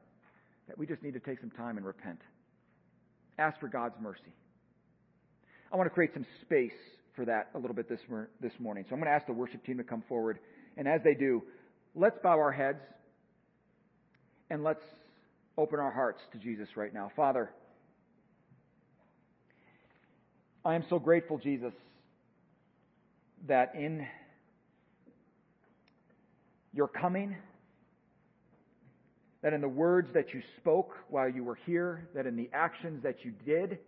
that 0.68 0.78
we 0.78 0.86
just 0.86 1.02
need 1.02 1.14
to 1.14 1.20
take 1.20 1.40
some 1.40 1.50
time 1.50 1.76
and 1.76 1.84
repent. 1.84 2.20
Ask 3.38 3.58
for 3.60 3.68
God's 3.68 3.94
mercy. 4.00 4.32
I 5.72 5.76
want 5.76 5.86
to 5.86 5.94
create 5.94 6.12
some 6.14 6.24
space 6.42 6.72
for 7.14 7.24
that 7.24 7.50
a 7.54 7.58
little 7.58 7.74
bit 7.74 7.88
this, 7.88 8.00
this 8.40 8.52
morning. 8.58 8.84
So 8.88 8.94
I'm 8.94 9.00
going 9.00 9.10
to 9.10 9.14
ask 9.14 9.26
the 9.26 9.32
worship 9.32 9.64
team 9.66 9.76
to 9.78 9.84
come 9.84 10.02
forward. 10.08 10.38
And 10.76 10.88
as 10.88 11.00
they 11.04 11.14
do, 11.14 11.42
let's 11.94 12.16
bow 12.22 12.38
our 12.38 12.52
heads 12.52 12.78
and 14.50 14.64
let's 14.64 14.82
open 15.58 15.80
our 15.80 15.90
hearts 15.90 16.20
to 16.32 16.38
Jesus 16.38 16.68
right 16.76 16.94
now. 16.94 17.10
Father, 17.16 17.50
I 20.64 20.74
am 20.74 20.84
so 20.88 20.98
grateful, 20.98 21.38
Jesus, 21.38 21.72
that 23.46 23.74
in 23.74 24.06
your 26.72 26.88
coming, 26.88 27.36
that 29.42 29.52
in 29.52 29.60
the 29.60 29.68
words 29.68 30.08
that 30.14 30.34
you 30.34 30.42
spoke 30.56 30.94
while 31.08 31.28
you 31.28 31.44
were 31.44 31.58
here, 31.66 32.08
that 32.14 32.26
in 32.26 32.36
the 32.36 32.50
actions 32.52 33.02
that 33.02 33.24
you 33.24 33.32
did, 33.46 33.78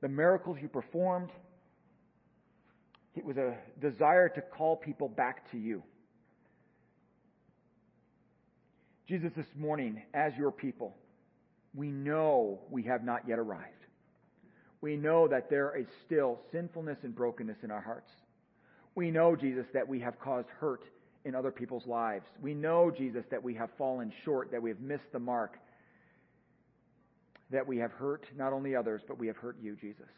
the 0.00 0.08
miracles 0.08 0.58
you 0.60 0.68
performed, 0.68 1.30
it 3.14 3.24
was 3.24 3.36
a 3.36 3.54
desire 3.80 4.28
to 4.28 4.40
call 4.40 4.76
people 4.76 5.08
back 5.08 5.50
to 5.52 5.58
you. 5.58 5.82
Jesus, 9.06 9.30
this 9.36 9.46
morning, 9.56 10.02
as 10.14 10.32
your 10.38 10.50
people, 10.50 10.96
we 11.74 11.90
know 11.90 12.60
we 12.70 12.82
have 12.84 13.04
not 13.04 13.28
yet 13.28 13.38
arrived. 13.38 13.68
We 14.80 14.96
know 14.96 15.28
that 15.28 15.48
there 15.48 15.76
is 15.76 15.86
still 16.06 16.40
sinfulness 16.50 16.98
and 17.02 17.14
brokenness 17.14 17.58
in 17.62 17.70
our 17.70 17.80
hearts. 17.80 18.10
We 18.94 19.10
know, 19.10 19.36
Jesus, 19.36 19.66
that 19.74 19.86
we 19.86 20.00
have 20.00 20.18
caused 20.18 20.48
hurt 20.58 20.84
in 21.24 21.34
other 21.34 21.50
people's 21.50 21.86
lives. 21.86 22.24
We 22.40 22.54
know, 22.54 22.90
Jesus, 22.90 23.24
that 23.30 23.42
we 23.42 23.54
have 23.54 23.70
fallen 23.78 24.12
short, 24.24 24.50
that 24.50 24.62
we 24.62 24.70
have 24.70 24.80
missed 24.80 25.10
the 25.12 25.18
mark, 25.18 25.58
that 27.50 27.66
we 27.66 27.78
have 27.78 27.92
hurt 27.92 28.24
not 28.36 28.52
only 28.52 28.74
others, 28.74 29.02
but 29.06 29.18
we 29.18 29.26
have 29.26 29.36
hurt 29.36 29.56
you, 29.60 29.76
Jesus. 29.76 30.08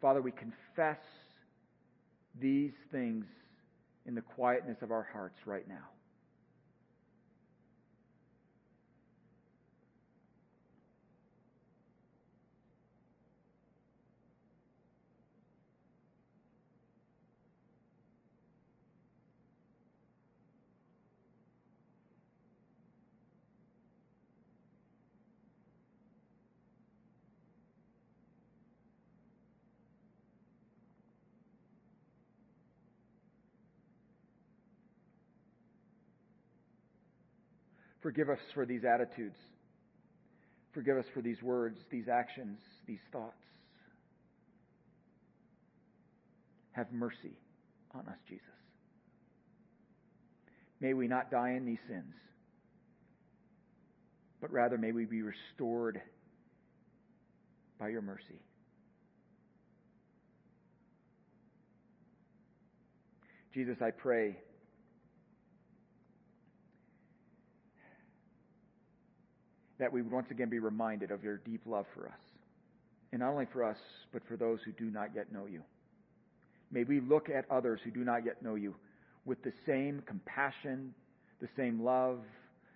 Father, 0.00 0.20
we 0.20 0.32
confess 0.32 0.98
these 2.40 2.72
things 2.90 3.24
in 4.06 4.14
the 4.14 4.20
quietness 4.20 4.76
of 4.82 4.90
our 4.90 5.06
hearts 5.12 5.38
right 5.46 5.66
now. 5.68 5.93
Forgive 38.04 38.28
us 38.28 38.38
for 38.52 38.66
these 38.66 38.82
attitudes. 38.84 39.38
Forgive 40.74 40.98
us 40.98 41.06
for 41.14 41.22
these 41.22 41.42
words, 41.42 41.78
these 41.90 42.06
actions, 42.06 42.58
these 42.86 42.98
thoughts. 43.10 43.32
Have 46.72 46.92
mercy 46.92 47.38
on 47.94 48.06
us, 48.06 48.18
Jesus. 48.28 48.44
May 50.80 50.92
we 50.92 51.08
not 51.08 51.30
die 51.30 51.52
in 51.52 51.64
these 51.64 51.78
sins, 51.88 52.12
but 54.38 54.52
rather 54.52 54.76
may 54.76 54.92
we 54.92 55.06
be 55.06 55.22
restored 55.22 55.98
by 57.80 57.88
your 57.88 58.02
mercy. 58.02 58.42
Jesus, 63.54 63.78
I 63.80 63.92
pray 63.92 64.36
that 69.78 69.92
we 69.92 70.02
would 70.02 70.12
once 70.12 70.30
again 70.30 70.48
be 70.48 70.58
reminded 70.58 71.10
of 71.10 71.24
your 71.24 71.38
deep 71.38 71.62
love 71.66 71.86
for 71.94 72.06
us. 72.06 72.20
And 73.12 73.20
not 73.20 73.30
only 73.30 73.46
for 73.52 73.64
us, 73.64 73.78
but 74.12 74.22
for 74.26 74.36
those 74.36 74.60
who 74.64 74.72
do 74.72 74.90
not 74.90 75.10
yet 75.14 75.32
know 75.32 75.46
you. 75.46 75.62
May 76.70 76.84
we 76.84 77.00
look 77.00 77.28
at 77.28 77.48
others 77.50 77.80
who 77.84 77.90
do 77.90 78.04
not 78.04 78.24
yet 78.24 78.42
know 78.42 78.54
you 78.54 78.74
with 79.24 79.42
the 79.42 79.52
same 79.66 80.02
compassion, 80.06 80.92
the 81.40 81.48
same 81.56 81.82
love, 81.82 82.18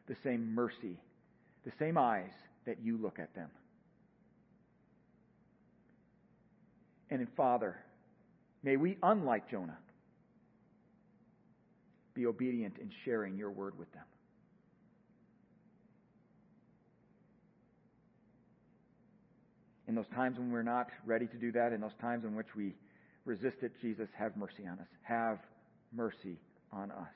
the 0.07 0.17
same 0.23 0.55
mercy, 0.55 1.01
the 1.65 1.73
same 1.79 1.99
eyes 1.99 2.31
that 2.67 2.79
you 2.83 2.97
look 2.99 3.19
at 3.19 3.35
them. 3.35 3.49
And 7.11 7.21
in 7.21 7.29
Father, 7.37 7.77
may 8.63 8.77
we, 8.77 8.99
unlike 9.03 9.51
Jonah, 9.51 9.79
be 12.15 12.27
obedient 12.27 12.79
in 12.79 12.91
sharing 13.05 13.37
your 13.37 13.51
word 13.51 13.79
with 13.79 13.91
them. 13.93 14.05
In 19.89 19.95
those 19.95 20.09
times 20.15 20.39
when 20.39 20.53
we're 20.53 20.63
not 20.63 20.91
ready 21.07 21.27
to 21.27 21.37
do 21.37 21.51
that, 21.53 21.73
in 21.73 21.81
those 21.81 21.97
times 22.01 22.25
in 22.25 22.37
which 22.37 22.55
we 22.55 22.75
resist 23.25 23.57
it, 23.63 23.73
Jesus, 23.81 24.09
have 24.17 24.37
mercy 24.37 24.67
on 24.71 24.79
us. 24.79 24.87
Have 25.03 25.39
mercy 25.93 26.37
on 26.73 26.91
us. 26.91 27.09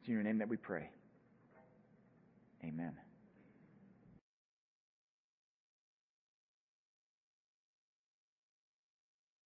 It's 0.00 0.08
in 0.08 0.14
your 0.14 0.22
name 0.22 0.38
that 0.38 0.48
we 0.48 0.56
pray. 0.58 0.90
Amen. 2.62 2.92